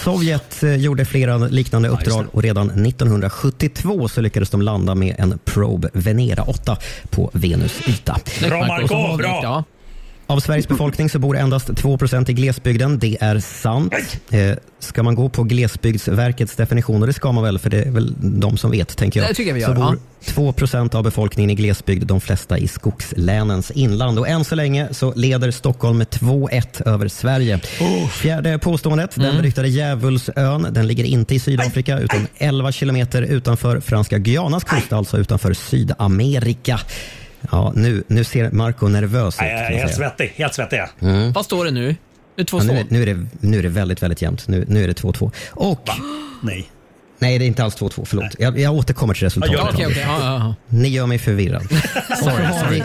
[0.05, 5.39] Sovjet eh, gjorde flera liknande uppdrag och redan 1972 så lyckades de landa med en
[5.45, 6.77] Probe Venera 8
[7.11, 8.17] på Venus yta.
[8.49, 9.65] Bra Marco, bra!
[10.29, 10.35] Ja.
[10.35, 12.99] Av Sveriges befolkning så bor endast 2% i glesbygden.
[12.99, 13.95] Det är sant.
[14.31, 17.91] Eh, ska man gå på Glesbygdsverkets definition, och det ska man väl, för det är
[17.91, 19.31] väl de som vet, tänker jag.
[19.31, 19.99] Det tycker jag vi så gör, bor
[20.53, 24.19] 2% av befolkningen i glesbygd, de flesta i skogslänens inland.
[24.19, 27.61] Och än så länge så leder Stockholm med 2-1 över Sverige.
[28.13, 34.19] Fjärde påståendet, den beryktade Djävulsön, den ligger inte i Sydafrika utan 11 kilometer utanför franska
[34.19, 36.81] Guyanas kust, alltså utanför Sydamerika.
[37.51, 39.41] Ja, nu, nu ser Marco nervös ut.
[39.41, 40.33] Nej, jag är helt svettig.
[40.37, 40.83] Helt svettig.
[41.01, 41.33] Mm.
[41.33, 41.97] Vad står det nu?
[42.37, 42.79] Det är Ja, nu, 2-2.
[42.81, 44.49] är, nu, är det, nu är det väldigt, väldigt jämnt.
[44.49, 45.31] Nu, nu är det 2-2.
[45.51, 45.89] Och...
[46.43, 46.71] Nej.
[47.19, 48.05] Nej, det är inte alls 2-2.
[48.05, 48.35] Förlåt.
[48.39, 49.59] Jag, jag återkommer till resultatet.
[49.59, 50.05] Ja, okej, okej.
[50.07, 50.55] Ja, ja, ja.
[50.69, 51.63] Ni gör mig förvirrad.
[52.09, 52.83] har vi,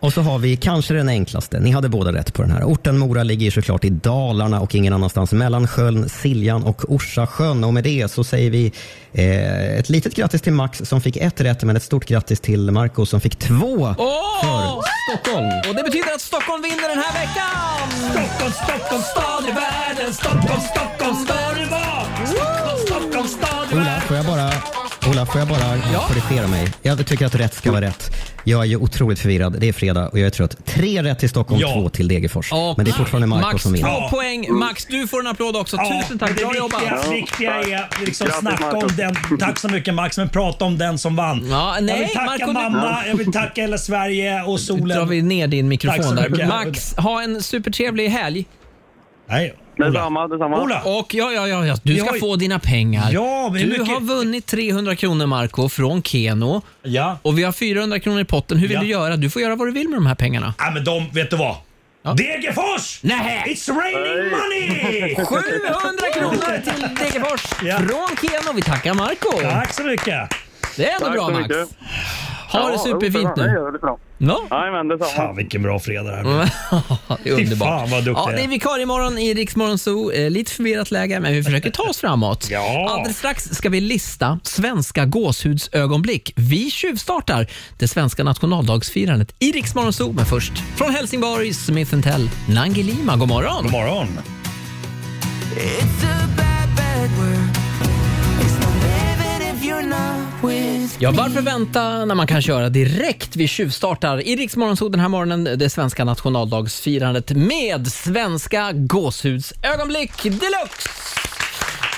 [0.00, 1.60] och så har vi kanske den enklaste.
[1.60, 2.62] Ni hade båda rätt på den här.
[2.64, 5.32] Orten Mora ligger såklart i Dalarna och ingen annanstans.
[5.32, 7.64] Mellan sjön Siljan och Orsa sjön.
[7.64, 8.72] Och med det så säger vi
[9.12, 12.70] eh, ett litet grattis till Max som fick ett rätt, men ett stort grattis till
[12.70, 13.94] Marco som fick två.
[13.98, 14.82] Åh!
[15.10, 15.46] Stockholm!
[15.68, 18.10] Och det betyder att Stockholm vinner den här veckan!
[18.10, 20.14] Stockholm, Stockholm, stad i världen.
[20.14, 22.26] Stockholm, Stockholm, ska du vara.
[22.26, 24.00] Stockholm, Stockholm, stad i Ola, världen.
[24.00, 24.50] får jag bara,
[25.20, 26.68] Ola, får jag bara korrigera mig?
[26.82, 28.10] Jag tycker att rätt ska vara rätt.
[28.44, 29.56] Jag är ju otroligt förvirrad.
[29.60, 30.66] Det är fredag och jag är trött.
[30.66, 31.72] Tre rätt till Stockholm, Ja.
[31.74, 32.52] två till Degerfors.
[32.52, 33.88] Och Men det är fortfarande Marco Max som vinner.
[34.00, 34.46] två poäng.
[34.52, 35.76] Max, du får en applåd också.
[35.76, 36.30] Tusen tack.
[36.38, 36.82] Det Bra jobbat.
[36.82, 39.38] viktiga, viktiga är liksom Grattis, snacka om den.
[39.38, 41.46] Tack så mycket Max, men prata om den som vann.
[41.50, 44.94] Ja, nej, jag vill tacka Marco, mamma, jag vill tacka hela Sverige och Nu drar
[44.94, 45.08] solen.
[45.08, 46.28] vi ner din mikrofon där.
[46.28, 46.48] mycket.
[46.48, 48.44] Max, ha en supertrevlig helg.
[49.30, 50.62] Nej, Detsamma, detsamma.
[50.62, 50.82] Ola.
[50.82, 53.08] Och ja, ja, ja, ja du ska få dina pengar.
[53.12, 56.62] Ja, men du mycket- har vunnit 300 kronor Marco från Keno.
[56.82, 57.18] Ja.
[57.22, 58.58] Och vi har 400 kronor i potten.
[58.58, 58.80] Hur vill Ja.
[58.80, 59.16] du göra?
[59.16, 60.54] Du får göra vad du vill med de här pengarna.
[60.58, 61.56] Ja, men de, vet du vad?
[62.16, 62.98] Degerfors!
[63.02, 63.44] Nej.
[63.46, 65.14] It's raining money!
[65.24, 67.78] 700 kronor till Degerfors Ja.
[67.78, 68.52] från Keno.
[68.56, 69.40] Vi tackar Marco.
[69.42, 70.30] Tack så mycket.
[70.76, 71.54] Det är ändå Tack bra Max.
[72.52, 73.70] Ha det superfint Det nu.
[73.72, 73.98] det bra.
[74.22, 74.46] Ja.
[74.50, 75.10] Jajamän, detsamma.
[75.10, 76.34] Fan vilken bra fredag det här blev.
[77.24, 77.80] det är Fy underbart.
[77.80, 78.48] fan vad duktig ja, jag det är är.
[78.48, 80.12] vikarie imorgon i Riksmorgon Zoo.
[80.12, 82.48] Eh, lite förvirrat läge, men vi försöker ta oss framåt.
[82.50, 82.86] Ja.
[82.90, 86.32] Alldeles strax ska vi lista svenska gåshudsögonblick.
[86.36, 87.46] Vi tjuvstartar
[87.78, 90.12] det svenska nationaldagsfirandet i Riksmorgon Zoo.
[90.12, 93.16] Men först från Helsingborg, Smith Tell, Nangilima.
[93.16, 93.62] God morgon!
[93.62, 94.06] God morgon.
[101.02, 103.36] Ja, varför vänta när man kan köra direkt?
[103.36, 110.88] Vi tjuvstartar i Riksmorgon Zoo den här morgonen det svenska nationaldagsfirandet med svenska gåshudsögonblick deluxe.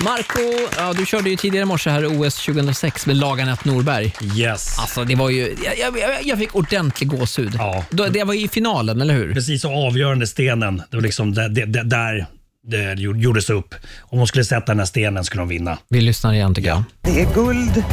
[0.01, 0.41] Marco,
[0.77, 4.13] ja, du körde ju tidigare i morse här OS 2006 med Laganät Norberg.
[4.37, 4.79] Yes.
[4.79, 7.55] Alltså det var ju, jag, jag, jag fick ordentlig gåshud.
[7.57, 7.85] Ja.
[7.89, 9.33] Då- Det var i finalen, eller hur?
[9.33, 10.77] Precis så avgörande stenen.
[10.89, 12.27] Det var liksom där, där, där- där
[12.95, 13.75] det gjordes upp.
[14.01, 15.77] Om de skulle sätta den här stenen skulle de vinna.
[15.89, 16.83] Vi lyssnar igen tycker jag.
[17.01, 17.83] Det är guld,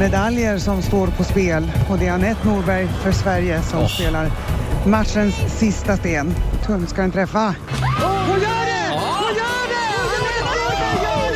[0.00, 4.30] medaljer som står på spel och det är Anette Norberg för Sverige som spelar
[4.86, 6.34] matchens sista sten.
[6.66, 7.54] Tum ska den träffa.
[8.28, 8.90] Hon gör det!
[8.90, 9.88] Hon gör det!
[10.00, 11.30] Anette Norberg gör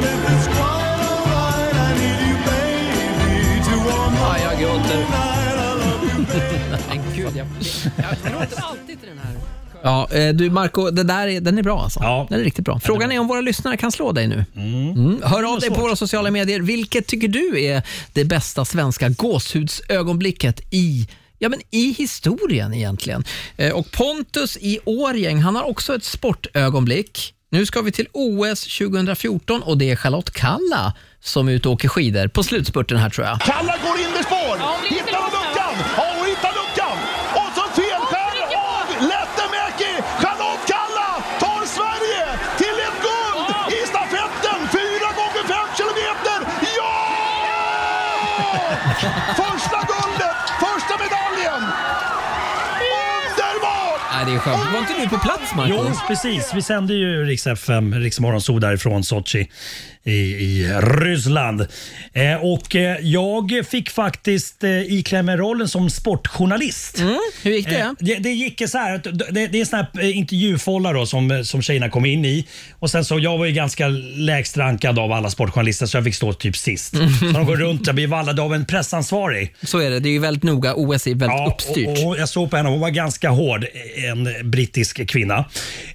[0.00, 0.18] det!
[4.20, 5.06] Ja, jag gråter.
[6.88, 7.46] Men gud, jag,
[7.96, 9.37] jag gråter alltid till den här
[9.88, 12.26] Ja, eh, du Marco, det där är, den är bra alltså.
[12.30, 12.80] Den är riktigt bra.
[12.80, 14.44] Frågan är om våra lyssnare kan slå dig nu.
[14.56, 15.22] Mm.
[15.24, 16.60] Hör av dig på våra sociala medier.
[16.60, 17.82] Vilket tycker du är
[18.12, 21.08] det bästa svenska gåshudsögonblicket i
[21.40, 23.24] Ja, men i historien egentligen.
[23.56, 27.34] Eh, Och Pontus i Årgäng, han har också ett sportögonblick.
[27.50, 31.74] Nu ska vi till OS 2014 och det är Charlotte Kalla som är ute och
[31.74, 33.40] åker skidor på slutspurten här tror jag.
[33.40, 34.37] Kalla går in i spår!
[49.36, 50.36] Första guldet!
[50.60, 51.72] Första medaljen!
[54.18, 54.72] Nej, det är skönt.
[54.72, 55.74] Var inte du på plats Marco?
[55.76, 56.50] Jo, precis.
[56.54, 59.48] Vi sände ju Rix FM, Rix Morgonzoo därifrån Sochi
[60.04, 61.66] i, i Ryssland.
[62.12, 66.98] Eh, och eh, jag fick faktiskt eh, iklä mig rollen som sportjournalist.
[66.98, 67.78] Mm, hur gick det?
[67.78, 71.06] Eh, det, det gick så här, att det, det är såna här eh, intervjufållar då
[71.06, 72.46] som, som tjejerna kom in i.
[72.78, 76.14] Och sen så, jag var ju ganska lägst rankad av alla sportjournalister så jag fick
[76.14, 76.96] stå typ sist.
[77.20, 79.54] Så de går runt, jag blir vallad av en pressansvarig.
[79.62, 80.00] Så är det.
[80.00, 80.74] Det är ju väldigt noga.
[80.74, 81.88] OS är väldigt uppstyrt.
[81.88, 83.64] Och, och jag såg på henne, hon var ganska hård,
[84.10, 85.44] en brittisk kvinna.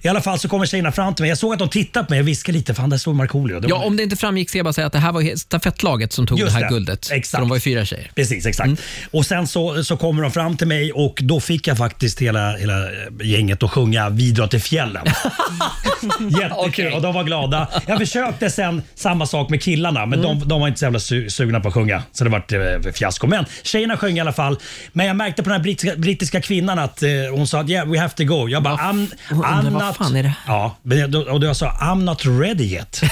[0.02, 1.28] I alla fall så kommer tjejerna fram till mig.
[1.28, 3.60] Jag såg att de tittade på mig och viskade lite, fan där står Markoolio.
[3.60, 5.36] Det Ja, var- om det inte framgick ska jag bara säga att det här var
[5.36, 6.68] stafettlaget som tog det här det.
[6.68, 7.10] guldet.
[7.10, 7.30] Exakt.
[7.30, 8.10] För de var ju fyra tjejer.
[8.14, 8.70] Precis, exakt.
[9.10, 12.56] Och sen så, så kommer de fram till mig och då fick jag faktiskt hela,
[12.56, 12.74] hela
[13.22, 15.04] gänget att sjunga Vi drar till fjällen.
[16.40, 17.68] Jättekul och de var glada.
[17.86, 21.28] Jag försökte sen samma sak med killarna men de, de var inte så jävla su-
[21.28, 22.02] sugna på att sjunga.
[22.12, 22.60] Så det vart eh,
[22.94, 23.26] fiasko.
[23.26, 24.58] Men tjejerna sjöng i alla fall.
[24.92, 27.88] Men jag märkte på den här brittiska, brittiska kvinnan att eh, hon sa att yeah,
[27.88, 28.48] we have to go.
[28.48, 29.96] Jag bara I'm, I'm vad not...
[29.96, 33.02] fan är det Ja, men jag- och jag sa I'm not ready yet.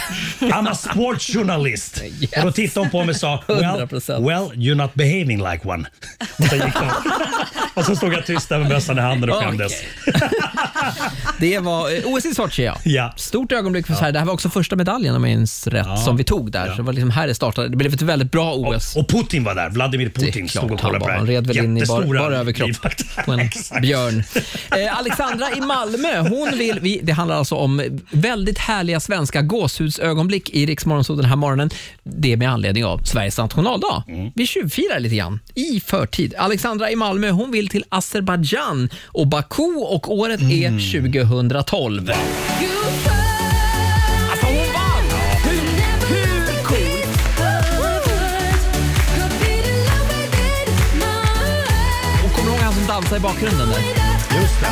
[0.41, 2.03] I'm a sports journalist.
[2.37, 4.29] Och då tittade hon på mig och sa well, 100%.
[4.29, 5.87] well you're not behaving like one.
[6.39, 6.91] Och, sen gick de.
[7.75, 9.73] och så stod jag tyst där med mössan i handen och skämdes.
[11.39, 12.79] Det var OS i Sochi, ja.
[12.85, 13.15] Ja.
[13.17, 14.13] Stort ögonblick för Sverige.
[14.13, 16.71] Det här var också första medaljen om jag minns rätt som vi tog där.
[16.71, 17.69] Så det var liksom här det startade.
[17.69, 18.97] Det blev ett väldigt bra OS.
[18.97, 19.71] Och Putin var där.
[19.71, 21.19] Vladimir Putin stod och kollade på det här.
[21.19, 22.71] Han red väl in i bar, Jättestora bara överkropp
[23.25, 23.51] på en
[23.83, 24.25] björn.
[24.71, 30.51] Eh, Alexandra i Malmö, hon vill, vi, det handlar alltså om väldigt härliga svenska gåshudsögonblick
[30.51, 31.71] i Rix Morgonzoo den här morgonen.
[32.03, 34.03] Det är med anledning av Sveriges nationaldag.
[34.09, 34.31] Mm.
[34.35, 36.35] Vi tjuvfirar lite grann i förtid.
[36.39, 40.53] Alexandra i Malmö, hon vill till Azerbajdzjan och Baku och året Mm.
[40.79, 42.11] är 2012.
[44.31, 45.19] Alltså hon vann!
[45.45, 45.61] Hur,
[46.15, 47.19] hur coolt?
[52.25, 54.02] Och kommer du ihåg han som dansade i bakgrunden där?
[54.41, 54.67] Just det.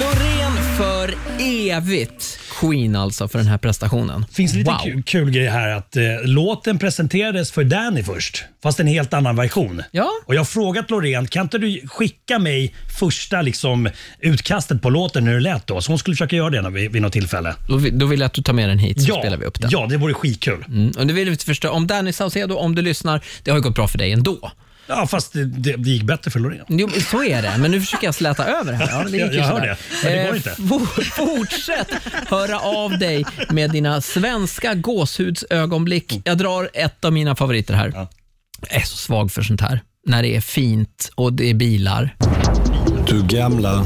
[0.00, 2.36] Loreen för evigt.
[2.60, 4.26] Queen alltså för den här prestationen.
[4.32, 4.78] finns lite wow.
[4.84, 9.36] kul, kul grej här att eh, låten presenterades för Danny först, fast en helt annan
[9.36, 9.82] version.
[9.90, 10.10] Ja.
[10.26, 13.88] Och jag har frågat Loreen, kan inte du skicka mig första liksom,
[14.20, 15.80] utkastet på låten hur det lät då?
[15.80, 17.54] Så hon skulle försöka göra det när vi, vid något tillfälle.
[17.68, 19.20] Då, vill- då vill jag att du tar med den hit så Ja.
[19.20, 19.70] spelar vi upp den.
[19.72, 20.64] Ja, det vore skitkul.
[20.68, 20.92] Mm.
[20.98, 21.70] Och det vill vi förstå.
[21.70, 24.50] Om Danny Saucedo, om du lyssnar, det har ju gått bra för dig ändå.
[24.90, 26.64] Ja, fast det, det, det gick bättre för Loreen.
[26.68, 28.88] Jo, men så är det, men nu försöker jag släta över här.
[28.90, 29.66] Ja, det gick Jag- ju jag hör sådär.
[30.02, 30.50] det, men det går Eh, inte.
[30.68, 31.02] for-
[31.36, 31.88] Fortsätt
[32.28, 36.20] höra av dig med dina svenska gåshudsögonblick.
[36.24, 37.92] Jag drar ett av mina favoriter här.
[37.94, 38.08] Jag
[38.80, 39.80] är så svag för sånt här.
[40.06, 42.16] När det är fint och det är bilar.
[43.08, 43.84] Du gamla,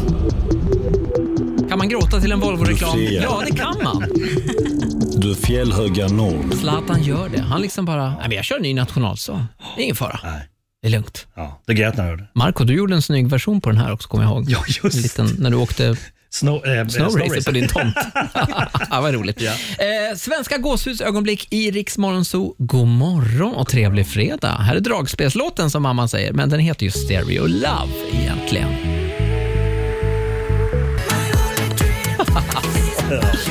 [1.69, 2.99] Kan man gråta till en Volvo-reklam?
[2.99, 3.23] Du ser.
[3.23, 4.05] Ja, det kan man.
[5.17, 6.57] du fjällhöga norr.
[6.61, 7.41] Zlatan gör det.
[7.41, 9.47] Han liksom bara, nej men jag kör en ny nationalsång.
[9.77, 10.21] Det är ingen fara.
[10.85, 11.27] Det är lugnt.
[11.35, 12.25] Ja, det grät när jag hörde.
[12.33, 14.45] Marco, du gjorde en snygg version på den här också, kommer jag ihåg.
[14.49, 15.97] Ja, just en liten, När du åkte
[16.31, 17.45] Snow, eh, Snow Racer Racer.
[17.45, 17.95] på din tomt.
[18.91, 19.41] ja, vad roligt.
[19.41, 19.51] Ja.
[19.51, 22.55] Eh, svenska gåshudsögonblick i Rix Morgonzoo.
[22.59, 24.53] God morgon och trevlig fredag.
[24.53, 28.69] Här är dragspelslåten som mamman säger, men den heter ju Stereo Love egentligen.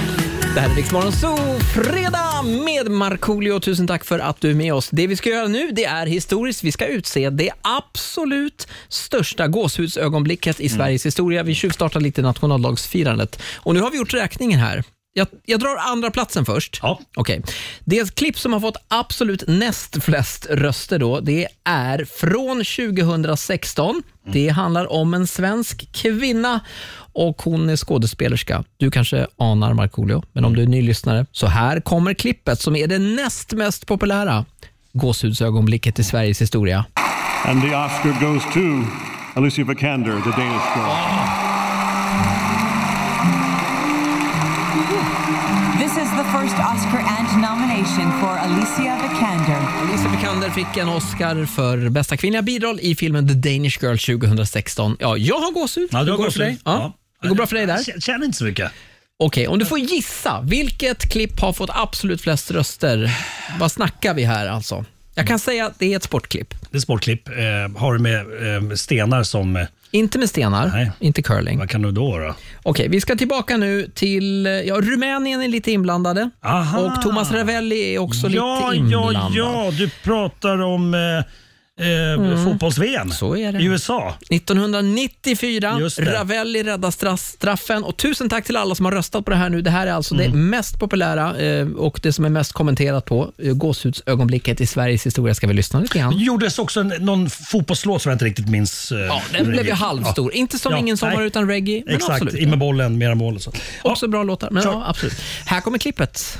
[0.53, 3.59] Det här är Rix Morgonzoo, fredag med Markoolio.
[3.59, 4.89] Tusen tack för att du är med oss.
[4.89, 6.63] Det vi ska göra nu det är historiskt.
[6.63, 11.43] Vi ska utse det absolut största gåshudsögonblicket i Sveriges historia.
[11.43, 13.41] Vi tjuvstartar lite nationaldagsfirandet.
[13.55, 14.83] Och nu har vi gjort räkningen här.
[15.15, 16.79] Jag, jag drar andra platsen först.
[16.81, 16.99] Ja.
[17.15, 17.41] Okej.
[17.85, 22.63] Det klipp som har fått absolut näst flest röster då, det är från
[22.97, 24.03] 2016.
[24.25, 26.59] Det handlar om en svensk kvinna
[27.13, 28.63] och hon är skådespelerska.
[28.77, 32.75] Du kanske anar Markoolio, men om du är ny lyssnare, så här kommer klippet som
[32.75, 34.45] är det näst mest populära
[34.93, 36.85] gåshudsögonblicket i Sveriges historia.
[37.45, 38.59] And the Oscar goes to
[39.35, 41.33] Alicia Vikander, the Danish girl.
[41.35, 41.42] This
[46.41, 49.61] first Oscar and nomination for Alicia Vikander.
[49.81, 54.97] Alicia Vikander fick en Oscar för bästa kvinnliga biroll i filmen The Danish Girl 2016.
[54.99, 55.89] Ja, jag har gåshud.
[55.91, 56.33] Ja, du har gåshud.
[56.33, 56.57] för dig?
[56.65, 56.71] Ja.
[56.71, 56.93] Ja.
[57.21, 57.79] Det går bra för dig där?
[57.87, 58.71] Jag känner inte så mycket.
[59.17, 63.17] Okej, om du får gissa, vilket klipp har fått absolut flest röster?
[63.59, 64.85] Vad snackar vi här alltså?
[65.15, 66.53] Jag kan säga att det är ett sportklipp.
[66.71, 67.27] Det är sportklipp.
[67.29, 69.65] Eh, har du med eh, stenar som...
[69.95, 71.59] Inte med stenar, inte curling.
[71.59, 72.17] vad kan du då?
[72.17, 72.35] då?
[72.63, 74.45] Okej, vi ska tillbaka nu till...
[74.65, 76.29] Ja, Rumänien är lite inblandade.
[76.43, 76.79] Aha.
[76.79, 79.31] Och Thomas Ravelli är också ja, lite inblandad.
[79.33, 80.99] ja, ja, du pratar om eh,
[81.81, 83.59] eh, fotbolls-VM är det.
[83.59, 84.13] i USA.
[84.29, 86.13] 1994, Just det.
[86.13, 87.83] Ravelli räddar straff, straffen.
[87.83, 89.61] Och tusen tack till alla som har röstat på det här nu.
[89.61, 90.49] Det här är alltså det Mm.
[90.49, 93.31] mest populära eh, och det som är mest kommenterat på.
[93.43, 96.17] Eh, Gåshudsögonblicket i Sveriges historia ska vi lyssna lite grann.
[96.17, 98.91] Det gjordes också en, någon fotbollslåt som jag inte riktigt minns.
[98.91, 100.33] Eh, Ja, den blev ju halvstor.
[100.33, 102.35] Inte som Ingen sommar utan reggae, men Exakt, absolut.
[102.41, 103.51] in med bollen, mera mål och så.
[103.81, 105.13] Också bra låtar, men ja, absolut.
[105.45, 106.37] Här kommer klippet.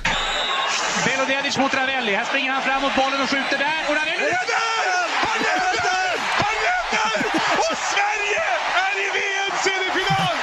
[1.05, 2.13] Belodedic mot Ravelli.
[2.15, 3.81] Här springer han fram mot bollen och skjuter där.
[3.89, 4.31] Och Ravelli...
[5.25, 6.09] Han räddar!
[6.43, 7.17] Han räddar!
[7.63, 8.43] Och Sverige
[8.87, 10.35] är i VM-semifinal!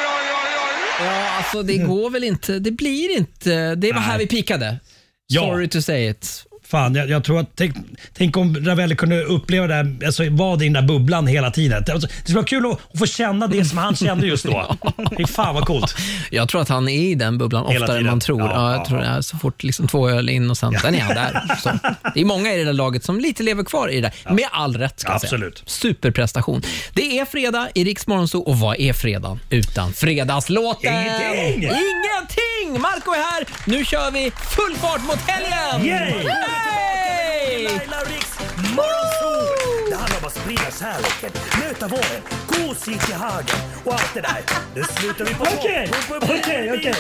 [0.06, 0.56] oj, oj,
[1.00, 1.06] oj.
[1.06, 2.60] Ja, alltså det går väl inte.
[2.60, 3.76] Det blir inte.
[3.76, 4.80] Det var här vi pikade.
[5.28, 5.42] Ja.
[5.42, 6.46] Sorry to say it.
[6.74, 7.76] Fan, jag, jag tror att tänk,
[8.14, 11.84] tänk om Ravelli kunde uppleva det här, alltså vara i den där bubblan hela tiden.
[11.92, 14.76] Alltså, det skulle vara kul att, att få känna det som han kände just då.
[15.18, 15.96] Fy fan vad coolt.
[16.32, 18.42] Jag tror att han är i den bubblan Hela oftare än man tror.
[18.42, 20.96] Ja, Ja, ja, jag tror är så fort liksom två öl in och sen, sen
[20.96, 21.56] är han där.
[21.64, 21.70] Så.
[22.14, 24.34] Det är många i det där laget som lite lever kvar i det där.
[24.34, 25.58] Med all rätt ska jag Absolut.
[25.58, 25.66] säga.
[25.68, 26.62] Superprestation.
[26.94, 30.94] Det är fredag i Rix Morgonzoo och vad är fredag utan fredagslåten?
[30.94, 31.64] Ingenting!
[31.64, 32.82] Ingenting!
[32.82, 33.46] Marco är här.
[33.66, 35.88] Nu kör vi full fart mot helgen!
[35.88, 36.63] Yay!
[36.64, 37.64] Hey!
[37.66, 38.40] Laila Riks
[38.76, 39.90] Morgonzoo!
[39.90, 44.42] Det handlar om att sprida kärleken, möta våren, gosigt i hagen och allt det där.
[44.76, 45.44] Nu slutar vi på.
[45.44, 45.90] Okej,
[46.22, 46.94] okej, okej.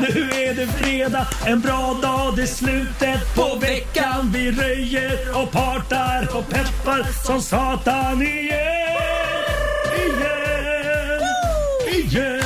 [0.00, 4.30] Nu är det fredag, en bra dag, det är slutet på veckan.
[4.34, 8.76] Vi röjer och partar och peppar som satan igen.
[9.96, 11.20] Igen,
[11.92, 12.45] igen,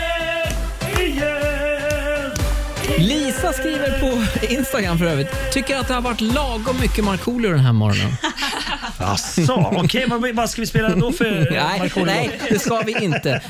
[3.01, 4.23] Lisa skriver på
[4.53, 5.27] Instagram för övrigt.
[5.51, 8.11] Tycker att det har varit lagom mycket Markoolio den här morgonen.
[8.97, 12.05] Asså, okej, vad, vad ska vi spela då för eh, nej, Markoolio?
[12.05, 13.41] nej, det ska vi inte.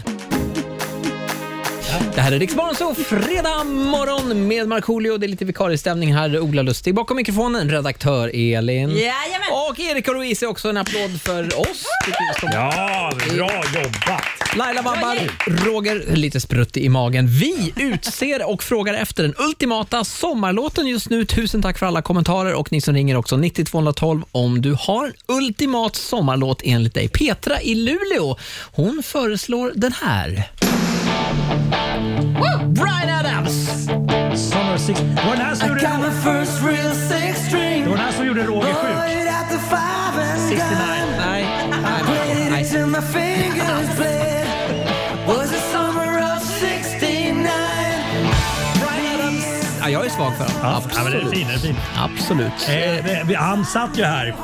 [2.15, 5.17] Det här är Rix Morgonzoo, fredag morgon med Markoolio.
[5.17, 6.39] Det är lite vikariestämning här.
[6.39, 8.89] Ola Lustig bakom mikrofonen, redaktör Elin.
[8.89, 9.51] Jajamän.
[9.69, 11.85] Och Erik och Louise är också en applåd för oss.
[12.41, 14.40] Ja, bra jobbat!
[14.55, 15.17] Laila Babbar,
[15.65, 17.27] Roger, lite spruttig i magen.
[17.27, 21.25] Vi utser och frågar efter den ultimata sommarlåten just nu.
[21.25, 25.05] Tusen tack för alla kommentarer och ni som ringer också 90 212 om du har
[25.05, 27.07] en ultimat sommarlåt enligt dig.
[27.07, 28.37] Petra i Luleå,
[28.71, 30.49] hon föreslår den här.
[32.33, 32.67] Woo!
[32.67, 33.67] Bryan Adams!
[34.51, 34.99] Summer Six.
[34.99, 35.87] Det var den här som gjorde, det
[37.89, 38.95] var den här som gjorde Roger sjuk.
[38.95, 40.67] Right at the five and 69.
[40.69, 41.17] dime.
[41.17, 41.45] Nej,
[44.05, 44.25] nej,
[49.91, 50.81] jag är svag för honom.
[50.95, 51.75] Ja, men det är fin, det är fin.
[51.97, 52.51] Absolut.
[52.69, 54.35] Eh, vi- vi- han satt ju här.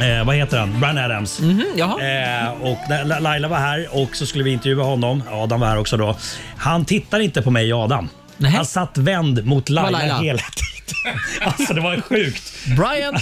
[0.00, 0.80] Eh, vad heter han?
[0.80, 1.40] Brian Adams.
[1.40, 1.88] Mhm, jaha.
[2.00, 5.22] Eh, och när La- Laila var här och så skulle vi intervjua honom.
[5.32, 6.16] Adam var här också då.
[6.56, 8.08] Han tittar inte på mig och Adam.
[8.44, 10.18] Han satt vänd mot Laila, Laila?
[10.20, 10.64] hela tiden.
[11.40, 12.52] Alltså det var sjukt.
[12.76, 13.14] Brian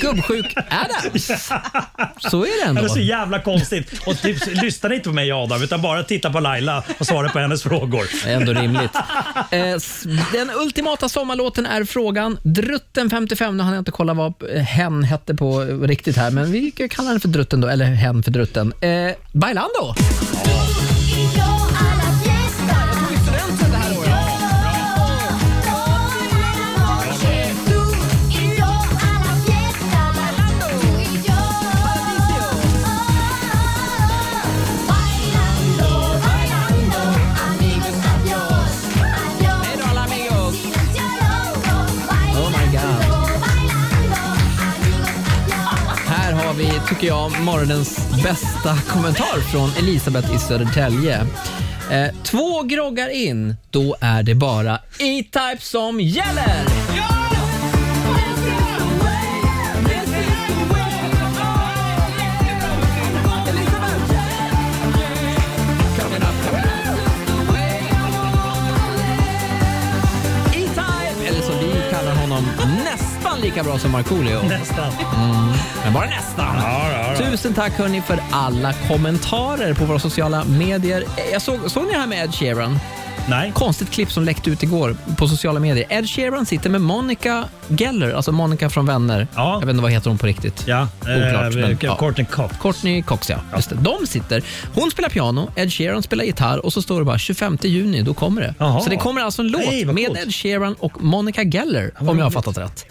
[0.00, 1.26] Gubbsjuk Adams.
[2.30, 2.82] Så är det Det ändå.
[2.82, 3.92] var så jävla konstigt.
[4.06, 7.38] Och typ, lyssnade inte på mig Adam utan bara titta på Laila och svara på
[7.38, 8.06] hennes frågor.
[8.24, 8.90] Det är ändå rimligt.
[9.50, 9.60] Eh,
[10.32, 12.38] Den ultimata sommarlåten är frågan.
[12.42, 16.52] Drutten 55, nu har jag inte kollat vad eh, hen hette på riktigt här, men
[16.52, 18.72] vi kan kalla den för Drutten då, eller hen för Drutten.
[18.80, 18.90] Eh,
[19.32, 19.94] Bailando.
[46.88, 51.26] Tycker jag, morgonens bästa kommentar från Elisabeth i Södertälje.
[51.90, 56.87] Eh, två groggar in, då är det bara E-Type som gäller!
[73.38, 74.42] Nästan lika bra som Markoolio.
[74.48, 74.92] Nästan.
[75.16, 75.52] Mm,
[75.84, 76.56] men bara nästan.
[77.16, 81.04] Tusen tack hörni för alla kommentarer på våra sociala medier.
[81.32, 82.78] Jag såg, såg ni det här med Ed Sheeran?
[83.28, 83.52] Nej.
[83.54, 85.86] Konstigt klipp som läckte ut igår på sociala medier.
[85.88, 89.26] Ed Sheeran sitter med Monica Geller, alltså Monica från Vänner.
[89.34, 90.64] Jag vet inte vad heter hon på riktigt.
[90.66, 91.54] Ja, Oklart.
[91.54, 92.54] eh, men, Courtney Cox.
[92.60, 93.36] Courtney Cox, ja.
[93.56, 93.76] Just det.
[93.76, 94.42] De sitter.
[94.74, 98.14] Hon spelar piano, Ed Sheeran spelar gitarr och så står det bara 25 juni, då
[98.14, 98.54] kommer det.
[98.58, 98.80] Jaha.
[98.80, 100.16] Så det kommer alltså en låt Nej, med.
[100.16, 102.86] Ed Sheeran och Monica Geller, om jag har fattat rätt.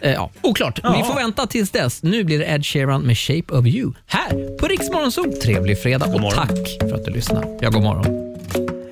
[0.00, 0.80] Eh, ja, oklart.
[0.82, 0.94] Ja.
[0.96, 2.02] Vi får vänta tills dess.
[2.02, 3.92] Nu blir det Ed Sheeran med Shape of You.
[4.06, 5.32] Här på Zoo.
[5.42, 7.58] Trevlig fredag och tack för att du lyssnar.
[7.60, 8.04] Ja, god morgon.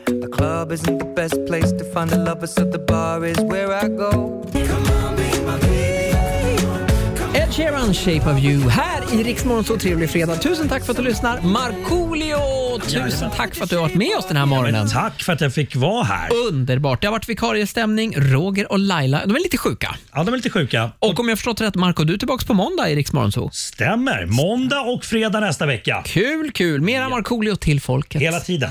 [0.07, 3.87] The club isn't the best place to find the lovers, so the bar is where
[3.87, 4.45] I go.
[7.49, 10.37] Ed Sheeran, Shape of You, här i Riksmorgon så trevlig fredag.
[10.37, 11.41] Tusen tack för att du lyssnar.
[11.41, 14.89] Markoolio, tusen tack för att du har varit med oss den här morgonen.
[14.89, 16.29] Tack för att jag fick vara här.
[16.49, 17.01] Underbart.
[17.01, 18.15] Det har varit vikariestämning.
[18.17, 19.97] Roger och Laila, de är lite sjuka.
[20.13, 20.91] Ja, de är lite sjuka.
[20.99, 23.51] Och om jag förstått rätt, Marco, du är tillbaka på måndag i Riksmorgon så.
[23.53, 24.27] Stämmer.
[24.27, 26.03] Måndag och fredag nästa vecka.
[26.07, 26.81] Kul, kul.
[26.81, 28.23] Mera Markoolio till folket.
[28.23, 28.71] Hela tiden.